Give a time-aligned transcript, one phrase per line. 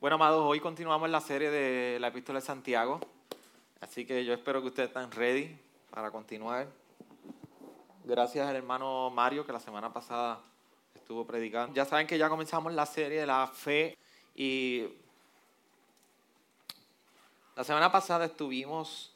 [0.00, 3.00] Bueno, amados, hoy continuamos la serie de la epístola de Santiago,
[3.82, 5.54] así que yo espero que ustedes estén ready
[5.90, 6.68] para continuar.
[8.04, 10.40] Gracias al hermano Mario que la semana pasada
[10.94, 11.74] estuvo predicando.
[11.74, 13.98] Ya saben que ya comenzamos la serie de la fe
[14.34, 14.88] y
[17.54, 19.12] la semana pasada estuvimos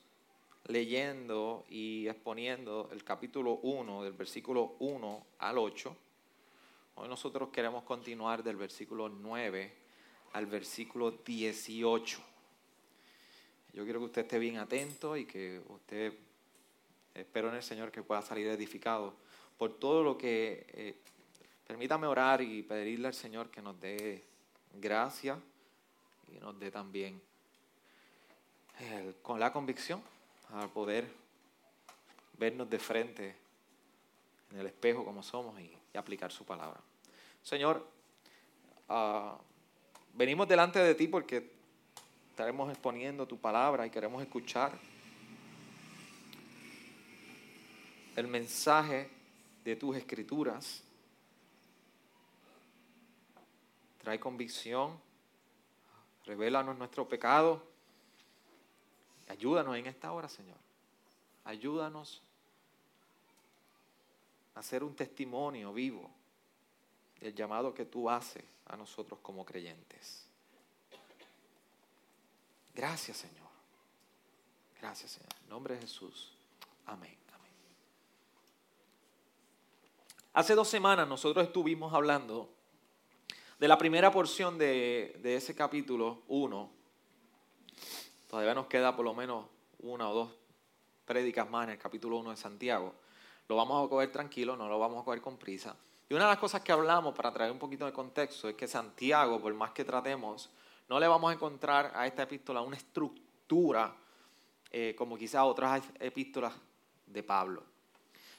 [0.67, 5.97] leyendo y exponiendo el capítulo 1, del versículo 1 al 8.
[6.97, 9.84] Hoy nosotros queremos continuar del versículo 9
[10.35, 12.19] al versículo 18.
[13.73, 16.13] Yo quiero que usted esté bien atento y que usted,
[17.15, 19.15] espero en el Señor que pueda salir edificado
[19.57, 20.67] por todo lo que...
[20.69, 20.95] Eh,
[21.67, 24.23] permítame orar y pedirle al Señor que nos dé
[24.75, 25.39] gracia
[26.31, 27.21] y nos dé también
[29.23, 30.03] con la convicción
[30.53, 31.09] al poder
[32.37, 33.37] vernos de frente
[34.51, 36.81] en el espejo como somos y, aplicar su palabra.
[37.41, 37.87] Señor,
[38.89, 39.39] uh,
[40.15, 41.51] venimos delante de ti porque
[42.31, 44.73] estaremos exponiendo tu palabra y queremos escuchar
[48.17, 49.11] el mensaje
[49.65, 50.83] de tus escrituras.
[53.99, 54.99] Trae convicción,
[56.25, 57.63] revélanos nuestro pecado.
[59.29, 60.59] Ayúdanos en esta hora, Señor.
[61.45, 62.23] Ayúdanos
[64.55, 66.11] a hacer un testimonio vivo
[67.21, 70.27] del llamado que tú haces a nosotros como creyentes.
[72.75, 73.49] Gracias, Señor.
[74.81, 75.31] Gracias, Señor.
[75.43, 76.33] En nombre de Jesús.
[76.87, 77.25] Amén.
[80.37, 82.49] Hace dos semanas nosotros estuvimos hablando
[83.61, 86.71] de la primera porción de, de ese capítulo 1.
[88.29, 89.47] Todavía nos queda por lo menos
[89.79, 90.31] una o dos
[91.05, 92.95] prédicas más en el capítulo 1 de Santiago.
[93.47, 95.77] Lo vamos a coger tranquilo, no lo vamos a coger con prisa.
[96.09, 98.69] Y una de las cosas que hablamos, para traer un poquito de contexto, es que
[98.69, 100.51] Santiago, por más que tratemos,
[100.89, 103.95] no le vamos a encontrar a esta epístola una estructura
[104.71, 106.53] eh, como quizás otras epístolas
[107.07, 107.63] de Pablo.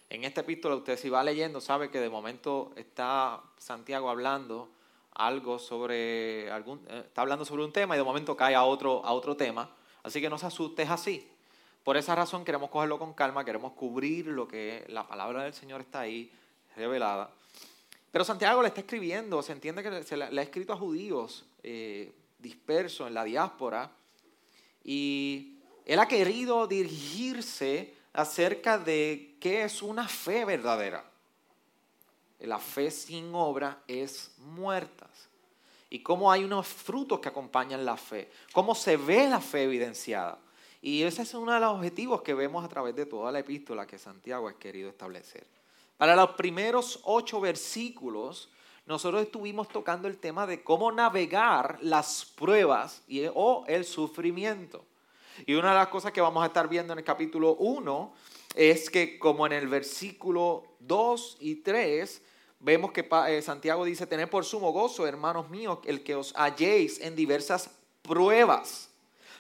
[0.10, 4.70] En esta epístola usted si va leyendo sabe que de momento está Santiago hablando
[5.14, 9.04] algo sobre algún eh, está hablando sobre un tema y de momento cae a otro
[9.06, 9.70] a otro tema,
[10.04, 11.32] así que no se asuste es así.
[11.84, 15.82] Por esa razón queremos cogerlo con calma, queremos cubrir lo que la palabra del Señor
[15.82, 16.32] está ahí
[16.76, 17.30] revelada.
[18.16, 22.14] Pero Santiago le está escribiendo, se entiende que se le, ha escrito a judíos eh,
[22.40, 23.92] dispersos en la diáspora
[24.86, 31.04] y él ha querido dirigirse acerca de qué es una fe verdadera.
[32.40, 35.10] La fe sin obra es muerta.
[35.90, 38.32] Y cómo hay unos frutos que acompañan la fe.
[38.54, 40.40] Cómo se ve la fe evidenciada.
[40.82, 43.86] Y ese es uno de los objetivos que vemos a través de toda la epístola
[43.86, 45.46] que Santiago ha querido establecer.
[45.98, 48.50] Para los primeros ocho versículos,
[48.86, 53.02] nosotros estuvimos tocando el tema de cómo navegar las pruebas
[53.34, 54.84] o el sufrimiento.
[55.46, 58.14] Y una de las cosas que vamos a estar viendo en el capítulo 1
[58.56, 62.22] es que como en el versículo 2 y 3
[62.60, 67.00] vemos que eh, Santiago dice, tener por sumo gozo, hermanos míos, el que os halléis
[67.00, 67.70] en diversas
[68.02, 68.90] pruebas,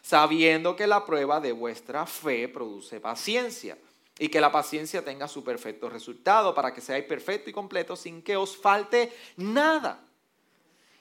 [0.02, 3.78] sabiendo que la prueba de vuestra fe produce paciencia
[4.18, 8.22] y que la paciencia tenga su perfecto resultado para que seáis perfecto y completo sin
[8.22, 10.00] que os falte nada.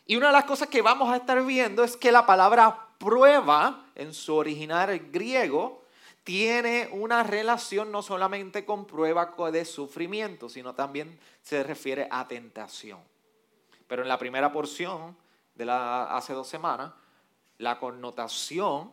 [0.07, 3.87] Y una de las cosas que vamos a estar viendo es que la palabra prueba
[3.95, 5.83] en su original griego
[6.25, 12.99] tiene una relación no solamente con prueba de sufrimiento, sino también se refiere a tentación.
[13.87, 15.17] Pero en la primera porción
[15.55, 16.93] de la hace dos semanas,
[17.59, 18.91] la connotación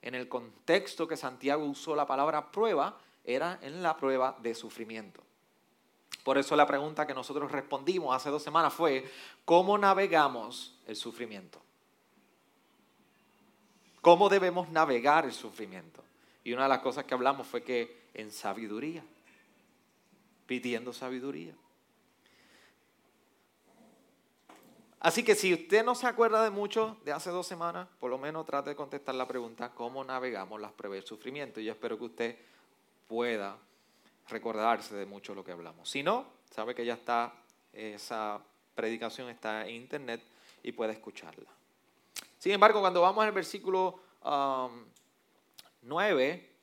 [0.00, 2.96] en el contexto que Santiago usó la palabra prueba
[3.28, 5.22] era en la prueba de sufrimiento.
[6.24, 9.04] Por eso la pregunta que nosotros respondimos hace dos semanas fue,
[9.44, 11.60] ¿cómo navegamos el sufrimiento?
[14.00, 16.02] ¿Cómo debemos navegar el sufrimiento?
[16.42, 19.04] Y una de las cosas que hablamos fue que en sabiduría,
[20.46, 21.52] pidiendo sabiduría.
[25.00, 28.16] Así que si usted no se acuerda de mucho de hace dos semanas, por lo
[28.16, 31.60] menos trate de contestar la pregunta, ¿cómo navegamos las pruebas del sufrimiento?
[31.60, 32.38] Y yo espero que usted
[33.08, 33.56] pueda
[34.28, 35.90] recordarse de mucho lo que hablamos.
[35.90, 37.32] Si no, sabe que ya está,
[37.72, 38.40] esa
[38.74, 40.22] predicación está en internet
[40.62, 41.48] y puede escucharla.
[42.38, 44.72] Sin embargo, cuando vamos al versículo 9,
[45.82, 46.57] um,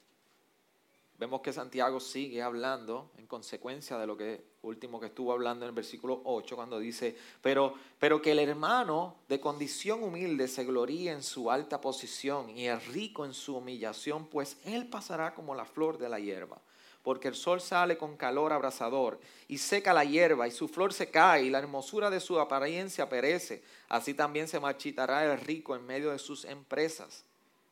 [1.18, 5.70] vemos que Santiago sigue hablando en consecuencia de lo que último que estuvo hablando en
[5.70, 11.12] el versículo 8, cuando dice, pero, pero que el hermano de condición humilde se gloríe
[11.12, 15.66] en su alta posición y el rico en su humillación, pues él pasará como la
[15.66, 16.60] flor de la hierba.
[17.04, 21.12] porque el sol sale con calor abrasador y seca la hierba y su flor se
[21.12, 23.62] cae y la hermosura de su apariencia perece.
[23.88, 27.24] Así también se marchitará el rico en medio de sus empresas.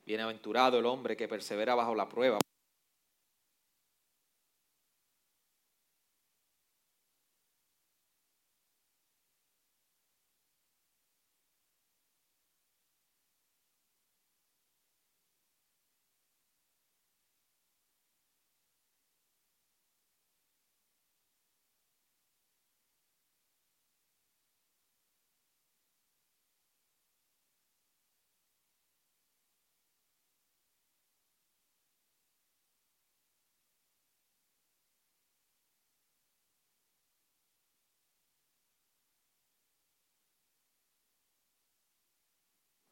[0.06, 2.38] Bienaventurado el hombre que persevera bajo la prueba.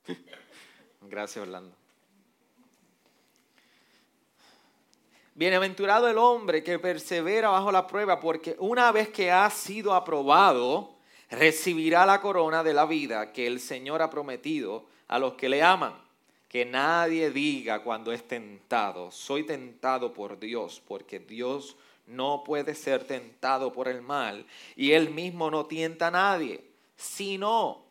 [1.01, 1.75] Gracias, Orlando.
[5.33, 10.95] Bienaventurado el hombre que persevera bajo la prueba, porque una vez que ha sido aprobado,
[11.30, 15.63] recibirá la corona de la vida que el Señor ha prometido a los que le
[15.63, 15.94] aman.
[16.50, 21.77] Que nadie diga cuando es tentado, soy tentado por Dios, porque Dios
[22.07, 24.45] no puede ser tentado por el mal
[24.75, 26.62] y él mismo no tienta a nadie,
[26.98, 27.86] sino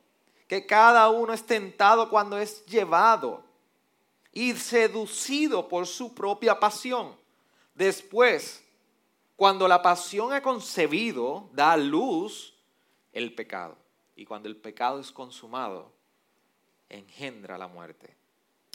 [0.51, 3.45] que cada uno es tentado cuando es llevado
[4.33, 7.15] y seducido por su propia pasión.
[7.73, 8.61] Después,
[9.37, 12.53] cuando la pasión ha concebido, da luz
[13.13, 13.77] el pecado.
[14.17, 15.93] Y cuando el pecado es consumado,
[16.89, 18.17] engendra la muerte.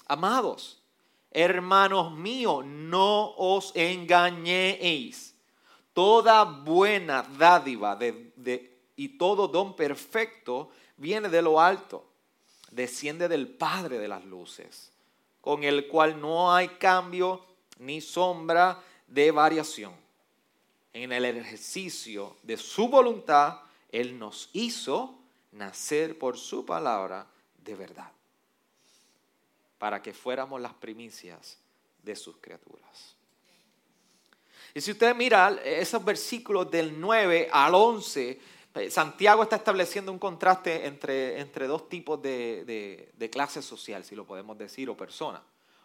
[0.07, 0.81] Amados,
[1.30, 5.36] hermanos míos, no os engañéis.
[5.92, 8.00] Toda buena dádiva
[8.95, 12.06] y todo don perfecto viene de lo alto,
[12.71, 14.92] desciende del Padre de las luces,
[15.42, 17.45] con el cual no hay cambio
[17.80, 19.94] ni sombra de variación.
[20.94, 23.59] En el ejercicio de su voluntad,
[23.92, 25.18] Él nos hizo
[25.51, 27.27] nacer por su palabra
[27.63, 28.12] de verdad,
[29.77, 31.57] para que fuéramos las primicias
[32.03, 33.15] de sus criaturas.
[34.74, 38.39] Y si usted mira esos versículos del 9 al 11, eh,
[38.89, 44.25] Santiago está estableciendo un contraste entre, entre dos tipos de, de, clase social, si lo
[44.25, 45.42] podemos decir, o persona.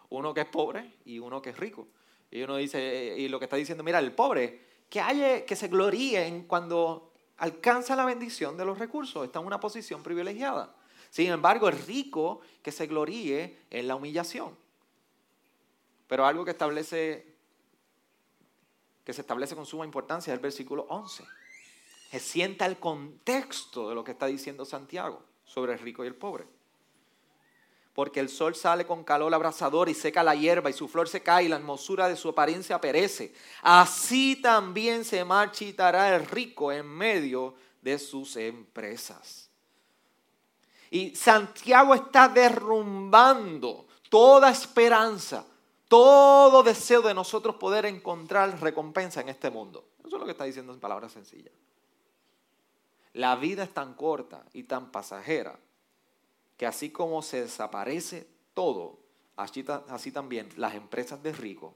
[0.09, 1.87] Uno que es pobre y uno que es rico.
[2.29, 4.59] Y uno dice, y lo que está diciendo, mira, el pobre,
[4.89, 9.45] que, haya, que se gloríe en cuando alcanza la bendición de los recursos, está en
[9.45, 10.75] una posición privilegiada.
[11.09, 14.57] Sin embargo, el rico que se gloríe en la humillación.
[16.07, 17.35] Pero algo que establece,
[19.05, 21.23] que se establece con suma importancia es el versículo 11
[22.11, 26.15] se sienta el contexto de lo que está diciendo Santiago sobre el rico y el
[26.15, 26.45] pobre.
[27.93, 31.23] Porque el sol sale con calor abrasador y seca la hierba y su flor se
[31.23, 33.33] cae y la hermosura de su apariencia perece.
[33.61, 39.49] Así también se marchitará el rico en medio de sus empresas.
[40.89, 45.45] Y Santiago está derrumbando toda esperanza,
[45.87, 49.85] todo deseo de nosotros poder encontrar recompensa en este mundo.
[49.99, 51.53] Eso es lo que está diciendo en palabras sencillas.
[53.13, 55.59] La vida es tan corta y tan pasajera
[56.57, 58.99] que así como se desaparece todo,
[59.35, 59.63] así,
[60.11, 61.73] también las empresas de rico,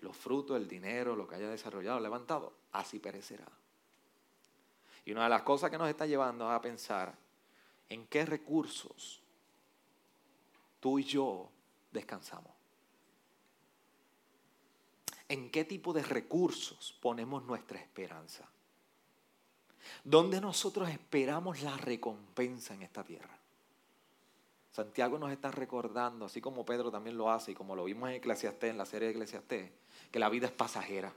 [0.00, 3.46] los frutos, el dinero, lo que haya desarrollado, levantado, así perecerá.
[5.04, 7.14] Y una de las cosas que nos está llevando a pensar
[7.88, 9.22] en qué recursos
[10.80, 11.48] tú y yo
[11.92, 12.52] descansamos.
[15.28, 18.48] ¿En qué tipo de recursos ponemos nuestra esperanza?
[20.04, 23.38] Donde nosotros esperamos la recompensa en esta tierra.
[24.70, 28.16] Santiago nos está recordando, así como Pedro también lo hace y como lo vimos en
[28.16, 29.72] Eclesiastés, en la serie de Eclesiastés,
[30.10, 31.12] que la vida es pasajera.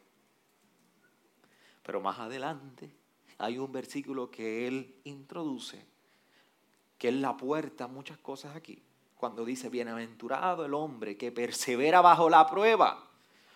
[1.84, 2.90] Pero más adelante
[3.38, 5.86] hay un versículo que él introduce,
[6.98, 8.82] que es la puerta a muchas cosas aquí,
[9.16, 13.08] cuando dice, bienaventurado el hombre que persevera bajo la prueba,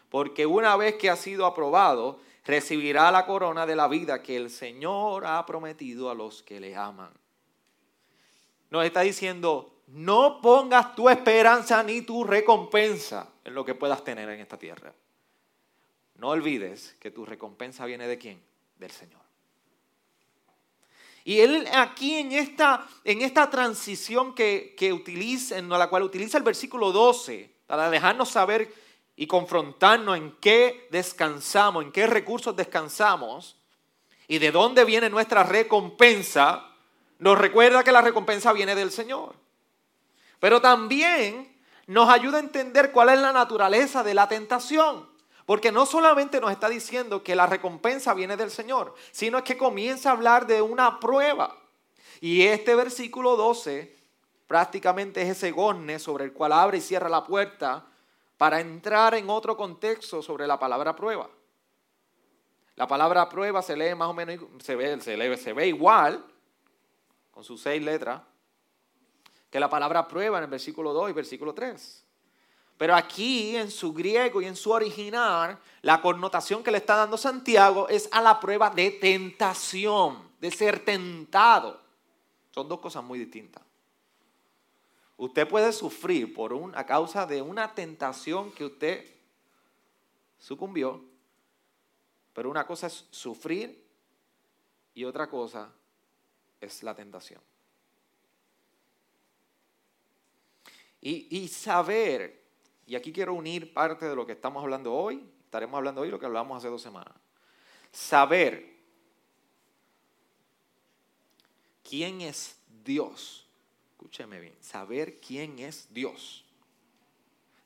[0.10, 4.50] porque una vez que ha sido aprobado, recibirá la corona de la vida que el
[4.50, 7.12] Señor ha prometido a los que le aman.
[8.70, 14.30] Nos está diciendo, no pongas tu esperanza ni tu recompensa en lo que puedas tener
[14.30, 14.94] en esta tierra.
[16.16, 18.42] No olvides que tu recompensa viene de quién?
[18.78, 19.22] Del Señor.
[21.24, 26.38] Y él aquí en esta, en esta transición que, que utiliza, en la cual utiliza
[26.38, 28.72] el versículo 12, para dejarnos saber
[29.16, 33.56] y confrontarnos en qué descansamos, en qué recursos descansamos
[34.28, 36.66] y de dónde viene nuestra recompensa,
[37.20, 39.36] nos recuerda que la recompensa viene del Señor.
[40.40, 41.56] Pero también
[41.88, 45.08] nos ayuda a entender cuál es la naturaleza de la tentación.
[45.46, 49.58] Porque no solamente nos está diciendo que la recompensa viene del Señor, sino es que
[49.58, 51.56] comienza a hablar de una prueba.
[52.20, 53.96] Y este versículo 12
[54.48, 57.86] prácticamente es ese gozne sobre el cual abre y cierra la puerta
[58.38, 61.30] para entrar en otro contexto sobre la palabra prueba.
[62.76, 66.26] La palabra prueba se lee más o menos, se ve, igual,
[67.32, 68.22] con sus seis letras,
[69.50, 72.06] que la palabra prueba en el versículo 2 y versículo 3.
[72.78, 77.16] Pero aquí en su griego y en su original, la connotación que le está dando
[77.16, 81.80] Santiago es a la prueba de tentación, de ser tentado.
[82.52, 83.65] Son dos cosas muy distintas.
[85.18, 89.06] Usted puede sufrir por a causa de una tentación que usted
[90.38, 91.04] sucumbió,
[92.34, 93.86] pero una cosa es sufrir
[94.94, 95.72] y otra cosa
[96.60, 97.42] es la tentación.
[101.02, 102.46] Y, y saber
[102.88, 106.20] y aquí quiero unir parte de lo que estamos hablando hoy, estaremos hablando hoy lo
[106.20, 107.14] que hablamos hace dos semanas.
[107.92, 108.76] Saber
[111.84, 113.45] quién es Dios.
[113.98, 116.46] Escúcheme bien, saber quién es Dios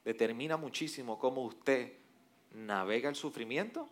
[0.09, 1.93] determina muchísimo cómo usted
[2.55, 3.87] navega el sufrimiento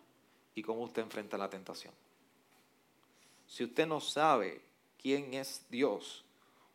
[0.54, 1.94] y cómo usted enfrenta la tentación.
[3.46, 4.60] Si usted no sabe
[5.00, 6.24] quién es Dios,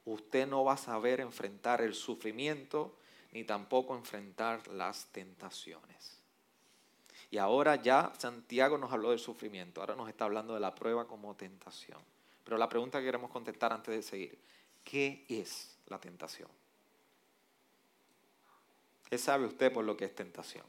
[0.05, 2.96] usted no va a saber enfrentar el sufrimiento
[3.34, 6.22] ni tampoco enfrentar las tentaciones.
[7.29, 11.05] Y ahora ya Santiago nos habló del sufrimiento, ahora nos está hablando de la prueba
[11.05, 12.00] como tentación.
[12.46, 14.39] Pero la pregunta que queremos contestar antes de seguir,
[14.84, 16.50] ¿qué es la tentación?
[19.10, 20.66] ¿Qué sabe usted por lo que es tentación?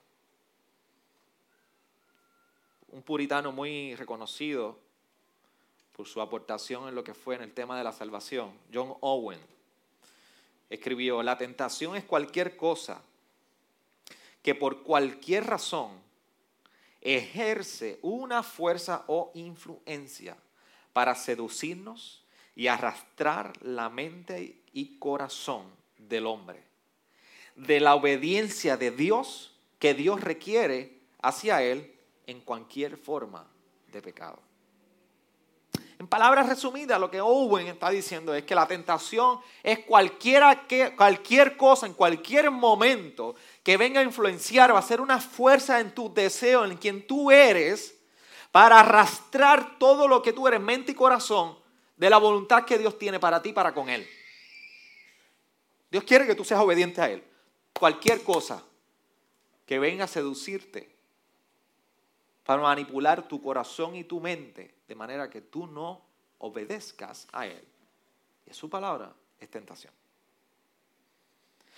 [2.89, 4.79] Un puritano muy reconocido
[5.97, 9.41] por su aportación en lo que fue en el tema de la salvación, John Owen,
[10.69, 13.01] escribió, la tentación es cualquier cosa
[14.43, 15.93] que por cualquier razón
[17.01, 20.37] ejerce una fuerza o influencia
[20.93, 22.24] para seducirnos
[22.55, 25.65] y arrastrar la mente y corazón
[25.99, 26.63] del hombre.
[27.57, 31.95] De la obediencia de Dios que Dios requiere hacia él
[32.27, 33.47] en cualquier forma
[33.93, 34.41] de pecado.
[35.99, 40.95] En palabras resumidas, lo que Owen está diciendo es que la tentación es cualquiera que,
[40.97, 45.95] cualquier cosa en cualquier momento que venga a influenciar o a hacer una fuerza en
[45.95, 47.97] tu deseo, en quien tú eres,
[48.51, 51.57] para arrastrar todo lo que tú eres, mente y corazón,
[51.97, 54.07] de la voluntad que Dios tiene para ti, para con Él.
[55.91, 57.23] Dios quiere que tú seas obediente a Él.
[57.73, 58.65] Cualquier cosa
[59.67, 60.95] que venga a seducirte,
[62.45, 66.03] para manipular tu corazón y tu mente de manera que tú no
[66.39, 67.65] obedezcas a Él.
[68.47, 69.93] Y su palabra es tentación.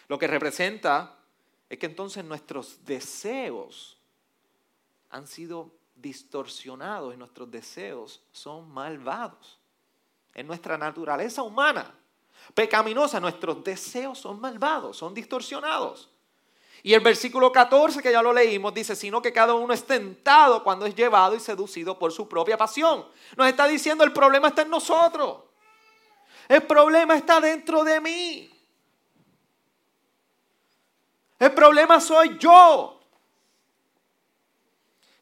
[0.09, 1.19] Lo que representa
[1.69, 3.97] es que entonces nuestros deseos
[5.11, 9.59] han sido distorsionados y nuestros deseos son malvados.
[10.37, 11.95] En nuestra naturaleza humana,
[12.53, 16.11] pecaminosa, nuestros deseos son malvados, son distorsionados.
[16.83, 20.63] Y el versículo 14, que ya lo leímos, dice, sino que cada uno es tentado
[20.63, 23.07] cuando es llevado y seducido por su propia pasión.
[23.35, 25.39] Nos está diciendo, el problema está en nosotros.
[26.47, 28.51] El problema está dentro de mí.
[31.39, 33.01] El problema soy yo.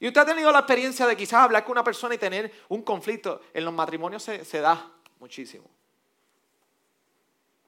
[0.00, 2.83] Y usted ha tenido la experiencia de quizás hablar con una persona y tener un
[2.83, 3.42] conflicto.
[3.54, 5.68] En los matrimonios se, se da muchísimo.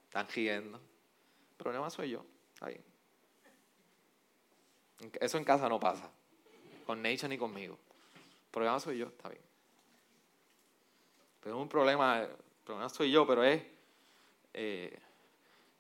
[0.07, 0.79] Están riendo.
[0.79, 2.25] El problema soy yo.
[2.61, 2.81] Ahí.
[5.21, 6.11] Eso en casa no pasa.
[6.87, 7.79] Con Nation ni conmigo.
[8.15, 9.43] El problema soy yo, está bien.
[11.43, 12.29] Pero es un problema, el
[12.65, 13.63] problema soy yo, pero es...
[14.55, 14.99] Eh,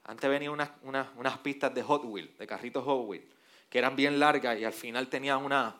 [0.04, 3.26] antes venían unas, unas, pistas de Hot Wheels, de carritos Hot Wheels,
[3.68, 5.74] que eran bien largas y al final tenían una,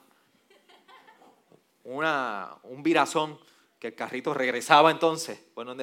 [1.84, 3.38] una, un virazón
[3.78, 5.40] que el carrito regresaba entonces.
[5.54, 5.74] Bueno,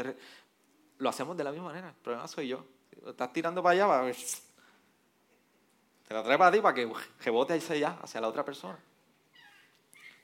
[0.98, 1.90] lo hacemos de la misma manera.
[1.90, 2.66] El problema soy yo.
[3.06, 4.16] Estás tirando para allá, va a ver
[6.08, 8.78] te la trae para ti para que rebote hacia allá, hacia la otra persona.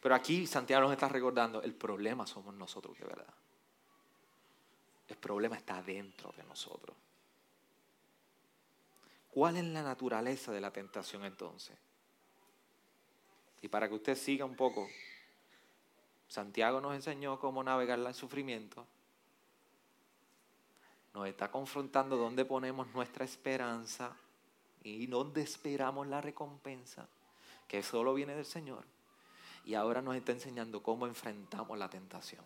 [0.02, 3.34] Pero aquí Santiago nos está recordando, el problema somos nosotros, de verdad.
[5.08, 6.96] El problema está dentro de nosotros.
[9.32, 11.78] ¿Cuál es la naturaleza de la tentación entonces?
[13.62, 14.88] Y para que usted siga un poco,
[16.30, 18.86] Santiago nos enseñó cómo navegar el sufrimiento.
[21.14, 24.16] Nos está confrontando dónde ponemos nuestra esperanza
[24.84, 27.10] y donde esperamos la recompensa,
[27.68, 28.86] que solo viene del Señor.
[29.66, 32.46] Y ahora nos está enseñando cómo enfrentamos la tentación.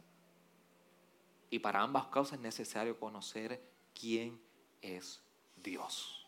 [1.50, 3.62] Y para ambas causas es necesario conocer
[3.94, 4.42] quién
[4.82, 5.22] es
[5.58, 6.26] Dios.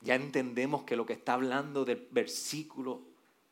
[0.00, 3.02] Ya entendemos que lo que está hablando del versículo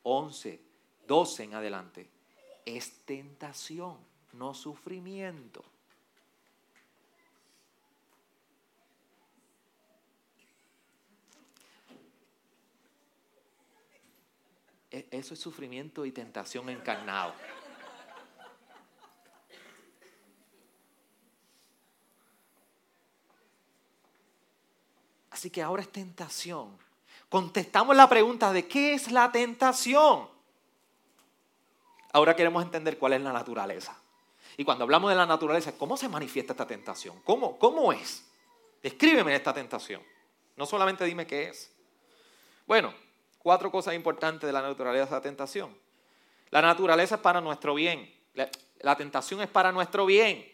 [0.04, 0.62] 11
[1.06, 2.08] 12 en adelante,
[2.64, 3.96] es tentación,
[4.32, 5.64] no sufrimiento.
[14.90, 17.34] E, eso es sufrimiento y tentación encarnado.
[25.30, 26.78] Así que ahora es tentación.
[27.28, 30.33] Contestamos la pregunta de qué es la tentación.
[32.14, 34.00] Ahora queremos entender cuál es la naturaleza.
[34.56, 37.20] Y cuando hablamos de la naturaleza, ¿cómo se manifiesta esta tentación?
[37.24, 38.24] ¿Cómo, cómo es?
[38.80, 40.00] Descríbeme esta tentación.
[40.54, 41.74] No solamente dime qué es.
[42.68, 42.94] Bueno,
[43.38, 45.76] cuatro cosas importantes de la naturaleza de la tentación.
[46.50, 48.14] La naturaleza es para nuestro bien.
[48.80, 50.48] La, tentación es para nuestro bien.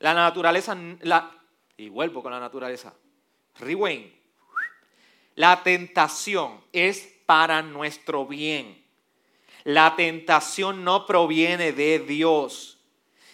[0.00, 1.30] La naturaleza, la,
[1.76, 2.92] y vuelvo con la naturaleza.
[3.60, 4.12] Rewind.
[5.36, 8.84] La tentación es para nuestro bien.
[9.66, 12.78] La tentación no proviene de Dios.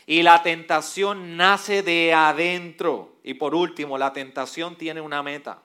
[0.07, 3.17] Y la tentación nace de adentro.
[3.23, 5.61] Y por último, la tentación tiene una meta.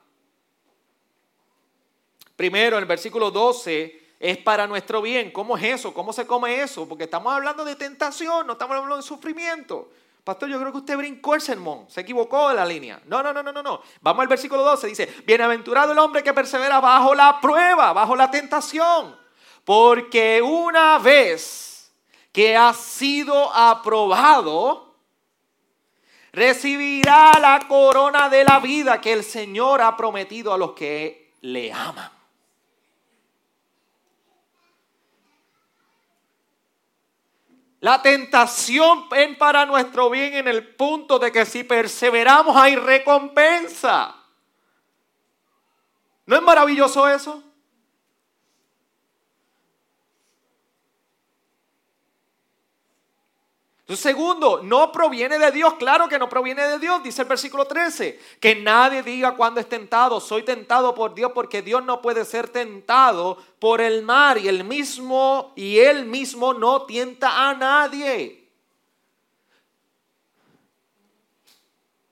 [2.36, 5.30] Primero, en el versículo 12, es para nuestro bien.
[5.30, 5.94] ¿Cómo es eso?
[5.94, 6.86] ¿Cómo se come eso?
[6.86, 9.88] Porque estamos hablando de tentación, no estamos hablando de sufrimiento.
[10.22, 13.00] Pastor, yo creo que usted brincó el sermón, se equivocó de la línea.
[13.06, 13.80] No, no, no, no, no.
[14.02, 18.30] Vamos al versículo 12, dice, bienaventurado el hombre que persevera bajo la prueba, bajo la
[18.30, 19.27] tentación.
[19.68, 21.92] Porque una vez
[22.32, 24.94] que ha sido aprobado,
[26.32, 31.70] recibirá la corona de la vida que el Señor ha prometido a los que le
[31.70, 32.10] aman.
[37.80, 44.16] La tentación es para nuestro bien en el punto de que si perseveramos hay recompensa.
[46.24, 47.42] ¿No es maravilloso eso?
[53.96, 55.74] Segundo, no proviene de Dios.
[55.74, 58.20] Claro que no proviene de Dios, dice el versículo 13.
[58.38, 62.48] Que nadie diga cuando es tentado, soy tentado por Dios, porque Dios no puede ser
[62.48, 68.46] tentado por el mar y el mismo y él mismo no tienta a nadie.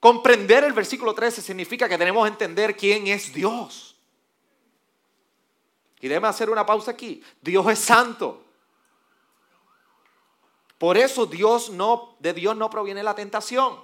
[0.01, 3.97] Comprender el versículo 13 significa que tenemos que entender quién es Dios.
[6.01, 7.23] Y déjeme hacer una pausa aquí.
[7.43, 8.46] Dios es santo.
[10.79, 13.79] Por eso Dios no, de Dios no proviene la tentación.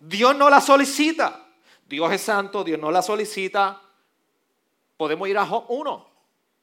[0.00, 1.46] Dios no la solicita.
[1.88, 3.80] Dios es santo, Dios no la solicita.
[4.96, 6.06] Podemos ir a Job 1.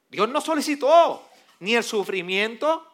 [0.08, 1.22] Dios no solicitó
[1.60, 2.86] ni el sufrimiento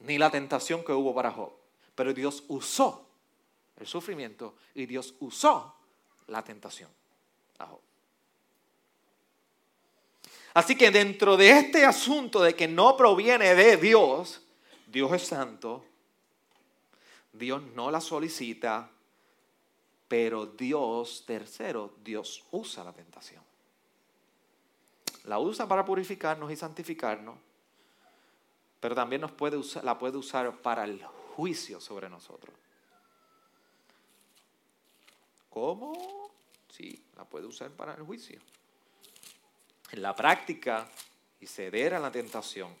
[0.00, 1.52] ni la tentación que hubo para Job.
[1.94, 3.06] Pero Dios usó
[3.76, 5.74] el sufrimiento y Dios usó
[6.26, 6.90] la tentación
[7.58, 7.85] a Job.
[10.56, 14.40] Así que dentro de este asunto de que no proviene de Dios,
[14.86, 15.84] Dios es santo,
[17.30, 18.90] Dios no la solicita,
[20.08, 23.42] pero Dios, tercero, Dios usa la tentación.
[25.24, 27.36] La usa para purificarnos y santificarnos,
[28.80, 32.56] pero también nos puede usar, la puede usar para el juicio sobre nosotros.
[35.50, 36.30] ¿Cómo?
[36.70, 38.40] Sí, la puede usar para el juicio
[39.92, 40.88] en la práctica
[41.40, 42.74] y ceder a la tentación.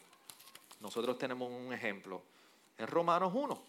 [0.80, 2.22] Nosotros tenemos un ejemplo
[2.78, 3.62] en Romanos 1.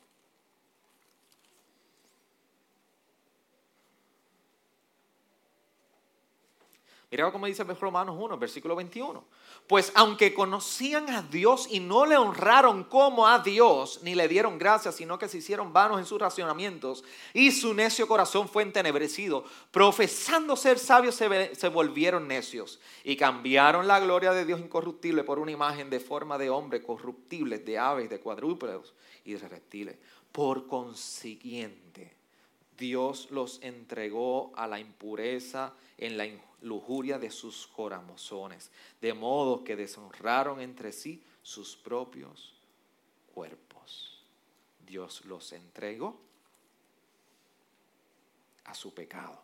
[7.10, 9.24] Mira cómo dice Romanos 1, versículo 21.
[9.68, 14.58] Pues aunque conocían a Dios y no le honraron como a Dios, ni le dieron
[14.58, 17.04] gracias, sino que se hicieron vanos en sus racionamientos,
[17.34, 24.00] y su necio corazón fue entenebrecido, profesando ser sabios se, volvieron necios, y cambiaron la
[24.00, 28.22] gloria de Dios incorruptible por una imagen de forma de hombre corruptible, de aves, de
[28.22, 28.94] cuadrúpedos
[29.26, 29.98] y de reptiles.
[30.32, 32.16] Por consiguiente,
[32.78, 39.64] Dios los entregó a la impureza en la injusticia lujuria de sus corazones, de modo
[39.64, 42.54] que deshonraron entre sí sus propios
[43.34, 44.24] cuerpos.
[44.86, 46.20] Dios los entregó
[48.66, 49.42] a su pecado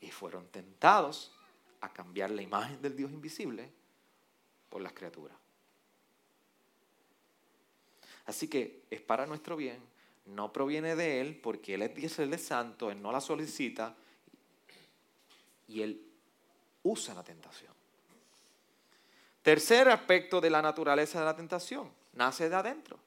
[0.00, 1.32] y fueron tentados
[1.80, 3.70] a cambiar la imagen del Dios invisible
[4.68, 5.36] por las criaturas.
[8.26, 9.78] Así que es para nuestro bien,
[10.26, 13.96] no proviene de Él porque Él es el de santo, Él no la solicita,
[15.72, 16.00] y él
[16.82, 17.72] usa la tentación.
[19.42, 22.98] Tercer aspecto de la naturaleza de la tentación, nace de adentro.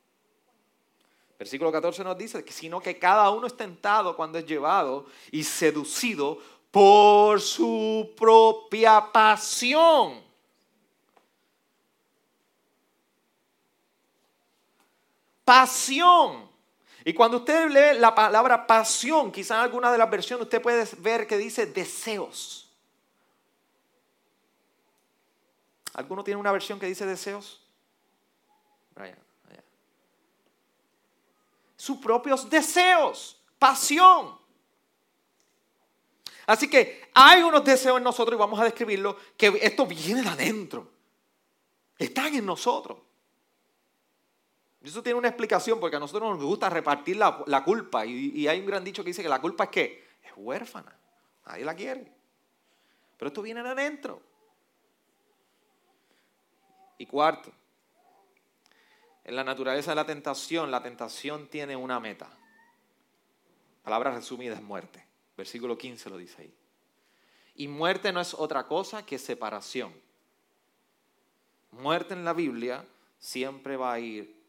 [1.37, 5.43] Versículo 14 nos dice que sino que cada uno es tentado cuando es llevado y
[5.43, 6.39] seducido
[6.71, 10.23] por su propia pasión.
[15.43, 16.54] Pasión.
[17.07, 20.89] Y cuando usted lee la palabra pasión, quizá en alguna de las versiones usted puede
[20.97, 22.67] ver que dice deseos.
[25.93, 27.61] ¿Alguno tiene una versión que dice deseos?
[31.77, 34.39] Sus propios deseos, pasión.
[36.47, 40.29] Así que hay unos deseos en nosotros y vamos a describirlo que esto viene de
[40.29, 40.91] adentro.
[41.99, 42.97] Están en nosotros.
[44.85, 48.05] Eso tiene una explicación porque a nosotros nos gusta repartir la, culpa.
[48.05, 50.95] Y, hay un gran dicho que dice que la culpa es que es huérfana.
[51.47, 52.11] Nadie la quiere.
[53.17, 54.21] Pero esto viene de adentro.
[56.99, 57.51] Y cuarto,
[59.23, 62.29] en la naturaleza de la tentación, la tentación tiene una meta.
[63.83, 65.03] Palabra resumida es muerte.
[65.35, 66.53] Versículo 15 lo dice ahí.
[67.55, 69.93] Y muerte no es otra cosa que separación.
[71.71, 72.85] Muerte en la Biblia
[73.17, 74.44] siempre va a ir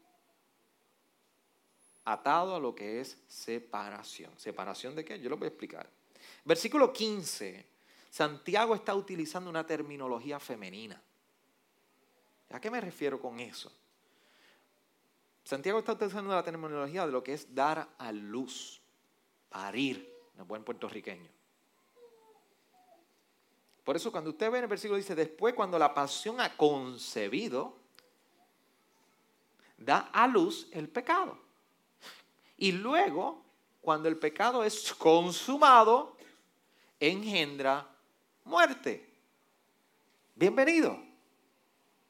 [2.07, 4.31] atado a lo que es separación.
[4.37, 5.19] ¿Separación de qué?
[5.19, 5.89] Yo lo voy a explicar.
[6.45, 7.65] Versículo 15,
[8.09, 11.01] Santiago está utilizando una terminología femenina.
[12.51, 13.69] ¿A qué me refiero con eso?
[15.43, 18.81] Santiago está utilizando la terminología de lo que es dar a luz,
[19.49, 21.29] parir, en el buen puertorriqueño.
[23.83, 27.75] Por eso cuando usted ve en el versículo dice, después cuando la pasión ha concebido,
[29.77, 31.46] da a luz el pecado.
[32.57, 33.43] Y luego,
[33.81, 36.17] cuando el pecado es consumado,
[36.99, 37.87] engendra
[38.45, 39.07] muerte.
[40.35, 40.99] Bienvenido.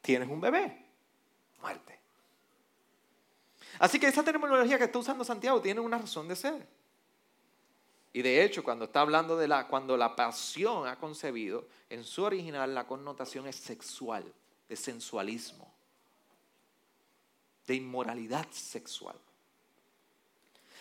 [0.01, 0.85] Tienes un bebé.
[1.61, 1.99] Muerte.
[3.79, 6.67] Así que esa terminología que está usando Santiago tiene una razón de ser.
[8.13, 12.23] Y de hecho, cuando está hablando de la, cuando la pasión ha concebido, en su
[12.23, 14.33] original la connotación es sexual,
[14.67, 15.71] de sensualismo,
[17.67, 19.17] de inmoralidad sexual.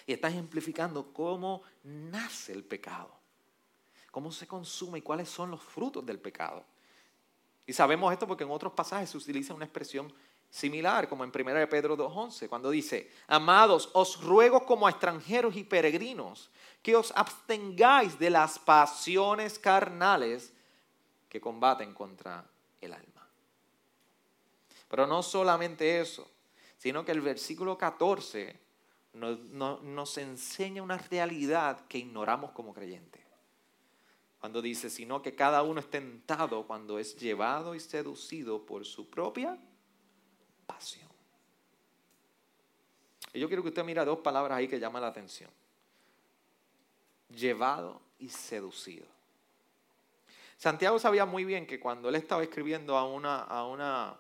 [0.07, 3.11] Y está ejemplificando cómo nace el pecado,
[4.11, 6.65] cómo se consume y cuáles son los frutos del pecado.
[7.67, 10.13] Y sabemos esto porque en otros pasajes se utiliza una expresión
[10.49, 15.57] similar, como en 1 de Pedro 2.11, cuando dice, amados, os ruego como a extranjeros
[15.57, 16.51] y peregrinos
[16.83, 20.53] que os abstengáis de las pasiones carnales
[21.29, 22.45] que combaten contra
[22.81, 23.29] el alma.
[24.89, 26.31] Pero no solamente eso,
[26.79, 28.57] sino que el versículo 14
[29.17, 33.23] nos, enseña una realidad que ignoramos como creyentes.
[34.41, 39.09] Cuando dice, sino que cada uno es tentado cuando es llevado y seducido por su
[39.09, 39.59] propia
[40.67, 41.09] pasión.
[43.33, 45.51] Y yo quiero que usted mire dos palabras ahí que llaman la atención.
[47.29, 49.07] Llevado y seducido.
[50.57, 53.05] Santiago sabía muy bien que cuando él estaba escribiendo a
[53.67, 54.17] una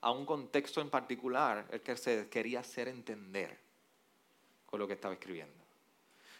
[0.00, 3.58] a un contexto en particular el que se quería hacer entender
[4.66, 5.64] con lo que estaba escribiendo.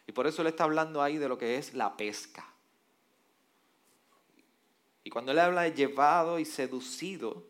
[0.06, 2.46] Y por eso él está hablando ahí de lo que es la pesca.
[5.02, 7.44] Y cuando él habla de llevado y seducido,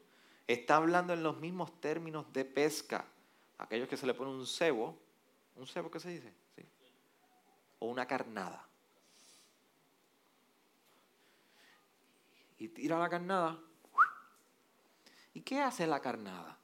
[0.46, 3.06] está hablando en los mismos términos de pesca.
[3.58, 4.96] Aquellos que se le pone un cebo,
[5.56, 6.32] ¿un cebo qué se dice?
[6.54, 6.62] ¿Sí?
[7.78, 8.66] O una carnada.
[12.58, 13.58] Y tira la carnada
[15.36, 16.56] ¿Y qué hace la carnada?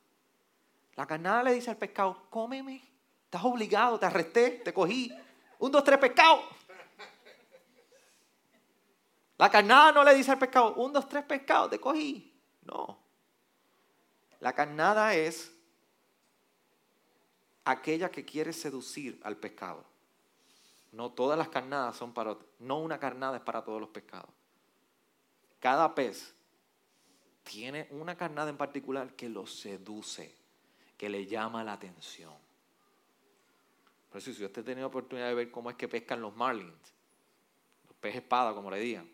[0.94, 2.82] La carnada le dice al pescado, cómeme,
[3.24, 5.12] estás obligado, te arresté, te cogí.
[5.58, 6.42] Un, dos, tres, pescado.
[9.36, 12.34] La carnada no le dice al pescado, un, dos, tres, pescado, te cogí.
[12.62, 12.98] No.
[14.40, 15.52] La carnada es
[17.66, 19.84] aquella que quiere seducir al pescado.
[20.92, 24.30] No todas las carnadas son para, no una carnada es para todos los pescados.
[25.60, 26.34] Cada pez
[27.42, 30.34] tiene una carnada en particular que lo seduce,
[30.96, 32.32] que le llama la atención.
[34.10, 36.94] Por eso, si usted ha tenido oportunidad de ver cómo es que pescan los marlins,
[37.86, 39.10] los peces espada, como le digan,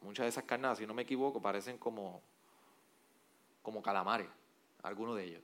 [0.00, 2.22] muchas de esas carnadas, si no me equivoco, parecen como,
[3.62, 4.28] como calamares,
[4.82, 5.42] algunos de ellos.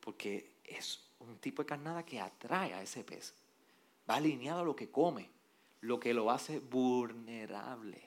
[0.00, 3.34] Porque es un tipo de carnada que atrae a ese pez.
[4.08, 5.31] Va alineado a lo que come
[5.82, 8.02] lo que lo hace vulnerable.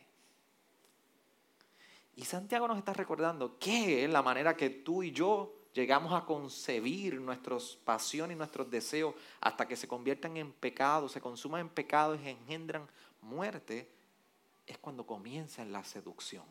[2.16, 7.20] Y Santiago nos está recordando que la manera que tú y yo llegamos a concebir
[7.20, 12.16] nuestras pasiones y nuestros deseos hasta que se conviertan en pecado, se consuman en pecado
[12.16, 12.88] y engendran
[13.22, 13.92] muerte,
[14.66, 16.46] es cuando comienza la seducción.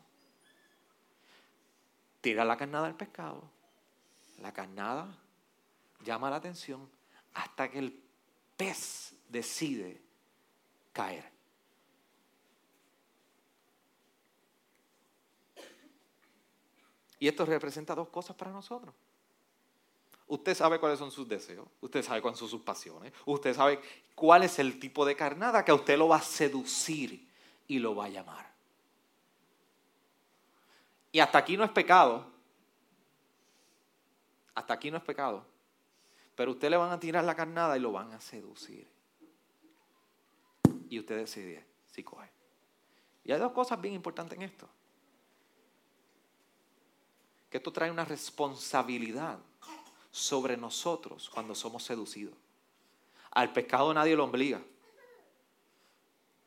[2.21, 3.49] Tira la carnada al pescado,
[4.41, 5.07] la carnada
[6.03, 6.87] llama la atención,
[7.33, 8.03] hasta que el
[8.55, 10.04] pez decide
[10.95, 11.29] caer.
[17.19, 18.95] Y esto representa dos cosas para nosotros.
[20.27, 23.79] Usted sabe cuáles son sus deseos, usted sabe cuáles son sus pasiones, usted sabe
[24.15, 27.29] cuál es el tipo de carnada que a usted lo va a seducir
[27.67, 28.51] y lo va a llamar.
[31.11, 32.25] Y hasta aquí no es pecado.
[34.55, 35.45] Hasta aquí no es pecado.
[36.35, 38.94] Pero usted le van a tirar la carnada y lo van a seducir.
[40.89, 42.29] Y usted decide si coge.
[43.23, 44.69] Y hay dos cosas bien importantes en esto.
[47.49, 49.39] Que esto trae una responsabilidad
[50.11, 52.35] sobre nosotros cuando somos seducidos.
[53.31, 54.61] Al pescado nadie lo obliga.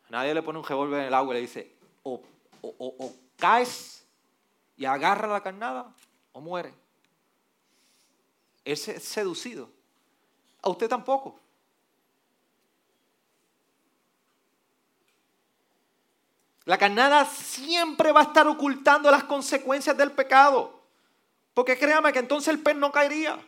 [0.09, 2.23] Nadie le pone un revólver en el agua y le dice, o,
[2.63, 4.07] o caes
[4.77, 5.93] y agarra la carnada
[6.33, 6.73] o muere.
[8.65, 9.69] Él es seducido.
[10.63, 11.41] A usted tampoco.
[16.69, 20.83] La carnada siempre va a estar ocultando las consecuencias del pecado.
[21.55, 23.43] Porque créame que entonces el pez no caería.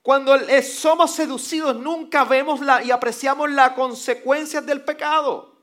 [0.00, 5.56] Cuando somos seducidos nunca vemos y apreciamos las consecuencias del pecado.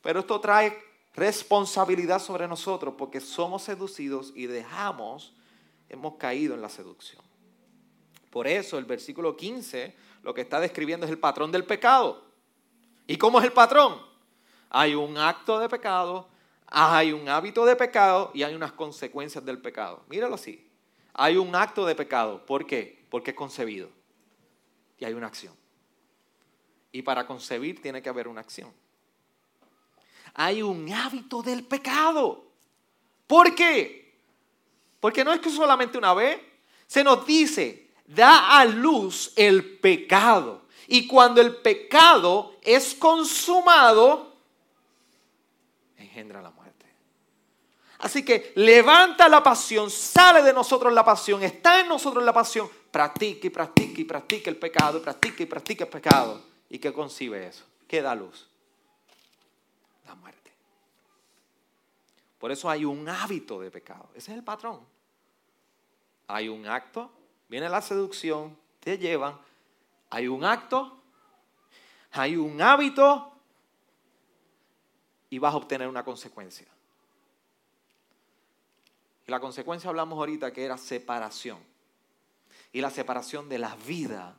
[0.00, 0.82] Pero esto trae
[1.12, 5.34] responsabilidad sobre nosotros porque somos seducidos y dejamos,
[5.90, 7.20] hemos caído en la seducción.
[8.30, 12.24] Por eso el versículo 15 lo que está describiendo es el patrón del pecado.
[13.06, 14.11] ¿Y cómo es el patrón?
[14.74, 16.28] Hay un acto de pecado,
[16.66, 20.02] hay un hábito de pecado y hay unas consecuencias del pecado.
[20.08, 20.68] Míralo así.
[21.14, 22.44] Hay un acto de pecado.
[22.44, 23.02] ¿Por qué?
[23.12, 23.90] porque es concebido.
[24.98, 25.54] Y hay una acción.
[26.92, 28.72] Y para concebir tiene que haber una acción.
[30.32, 32.42] Hay un hábito del pecado.
[33.26, 34.16] ¿Por qué?
[34.98, 36.40] Porque no es que solamente una vez.
[36.86, 40.62] Se nos dice, da a luz el pecado.
[40.88, 44.31] Y cuando el pecado es consumado,
[46.02, 46.86] engendra la muerte.
[47.98, 52.68] Así que levanta la pasión, sale de nosotros la pasión, está en nosotros la pasión.
[52.90, 56.42] Practica y practica y practica el pecado, practica y practica el pecado.
[56.68, 57.64] ¿Y qué concibe eso?
[57.86, 58.48] ¿Qué da luz?
[60.06, 60.52] La muerte.
[62.38, 64.08] Por eso hay un hábito de pecado.
[64.14, 64.80] Ese es el patrón.
[66.26, 67.10] Hay un acto,
[67.48, 69.38] viene la seducción, te llevan.
[70.10, 70.98] Hay un acto,
[72.10, 73.31] hay un hábito
[75.32, 76.66] y vas a obtener una consecuencia.
[79.26, 81.58] Y la consecuencia hablamos ahorita que era separación.
[82.70, 84.36] Y la separación de la vida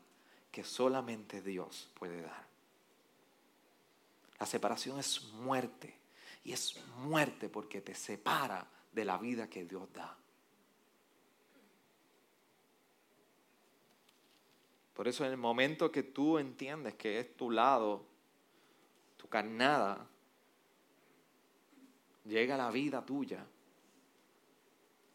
[0.51, 2.45] que solamente Dios puede dar.
[4.37, 5.97] La separación es muerte.
[6.43, 10.15] Y es muerte porque te separa de la vida que Dios da.
[14.93, 18.05] Por eso en el momento que tú entiendes que es tu lado,
[19.17, 20.07] tu carnada,
[22.25, 23.45] llega la vida tuya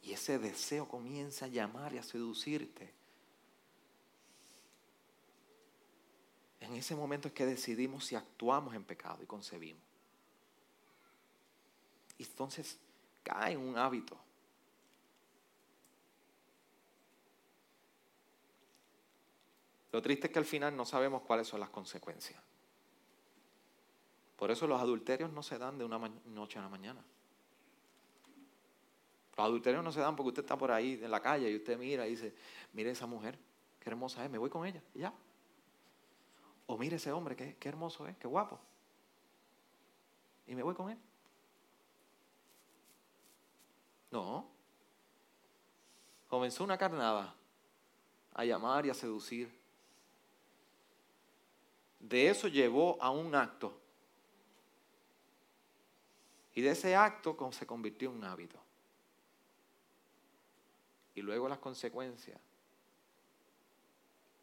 [0.02, 2.92] y ese deseo comienza a llamar y a seducirte.
[6.60, 9.82] En ese momento es que decidimos si actuamos en pecado y concebimos.
[12.18, 12.78] Y entonces
[13.22, 14.18] cae un hábito.
[19.92, 22.42] Lo triste es que al final no sabemos cuáles son las consecuencias.
[24.38, 27.04] Por eso los adulterios no se dan de una noche a la mañana.
[29.36, 31.76] Los adulterios no se dan porque usted está por ahí en la calle y usted
[31.76, 32.32] mira y dice,
[32.72, 33.36] mire esa mujer,
[33.80, 35.12] qué hermosa es, me voy con ella, y ya.
[36.66, 38.60] O mire ese hombre, qué, qué hermoso es, qué guapo.
[40.46, 40.98] Y me voy con él.
[44.12, 44.46] No.
[46.28, 47.34] Comenzó una carnada
[48.34, 49.52] a llamar y a seducir.
[51.98, 53.77] De eso llevó a un acto.
[56.58, 58.58] Y de ese acto se convirtió en un hábito
[61.14, 62.40] y luego las consecuencias,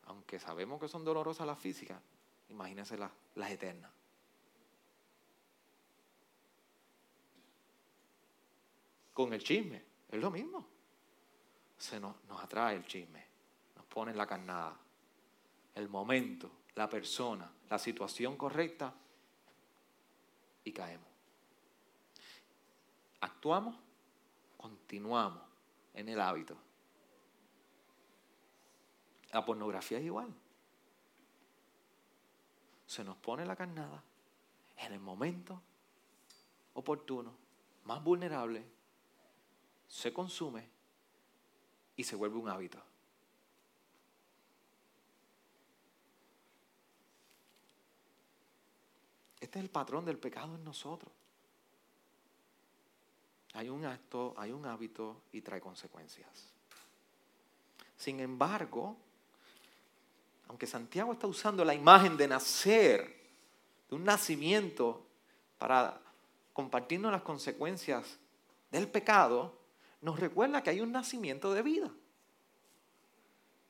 [0.06, 2.01] aunque sabemos que son dolorosas las físicas,
[2.47, 3.91] imagínense las, las eternas.
[9.13, 10.65] Con el chisme, es lo mismo.
[11.78, 13.25] Se nos, nos atrae el chisme,
[13.75, 14.80] nos pone en la carnada.
[15.73, 18.93] El momento, la persona, la situación correcta
[20.63, 21.14] y caemos
[23.21, 23.75] actuamos,
[24.58, 25.41] continuamos
[25.93, 26.58] en el hábito.
[29.32, 30.34] La pornografía es igual.
[32.86, 34.01] Se nos pone la carnada
[34.78, 35.62] en el momento
[36.73, 37.34] oportuno,
[37.86, 38.65] más vulnerable,
[39.88, 40.67] se consume
[41.95, 42.82] y se vuelve un hábito.
[49.39, 51.12] Este es el patrón del pecado en nosotros.
[53.56, 56.30] Hay un acto, hay un hábito y trae consecuencias.
[57.98, 58.98] Sin embargo,
[60.48, 63.24] aunque Santiago está usando la imagen de nacer,
[63.89, 65.06] de un nacimiento,
[65.58, 66.00] para
[66.52, 68.18] compartirnos las consecuencias
[68.72, 69.58] del pecado,
[70.02, 71.89] nos recuerda que hay un nacimiento de vida.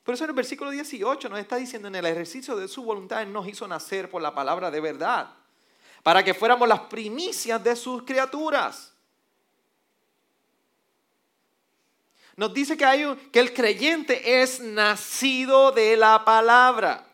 [0.03, 3.25] Por eso en el versículo 18 nos está diciendo, en el ejercicio de su voluntad,
[3.27, 5.33] nos hizo nacer por la palabra de verdad,
[6.01, 8.94] para que fuéramos las primicias de sus criaturas.
[12.37, 17.05] Nos dice que, hay que el creyente es nacido de la palabra.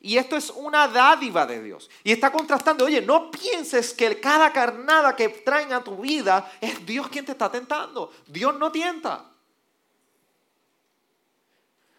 [0.00, 1.88] Y esto es una dádiva de Dios.
[2.02, 6.84] Y está contrastando, oye, no pienses que cada carnada que traen a tu vida es
[6.84, 8.12] Dios quien te está tentando.
[8.26, 9.30] Dios no tienta.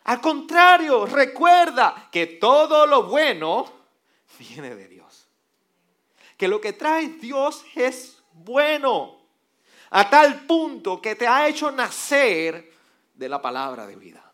[0.04, 3.72] Al contrario, recuerda que todo lo bueno
[4.38, 5.28] viene de Dios.
[6.38, 9.23] Que lo que trae Dios es bueno.
[9.96, 12.74] A tal punto que te ha hecho nacer
[13.14, 14.34] de la palabra de vida.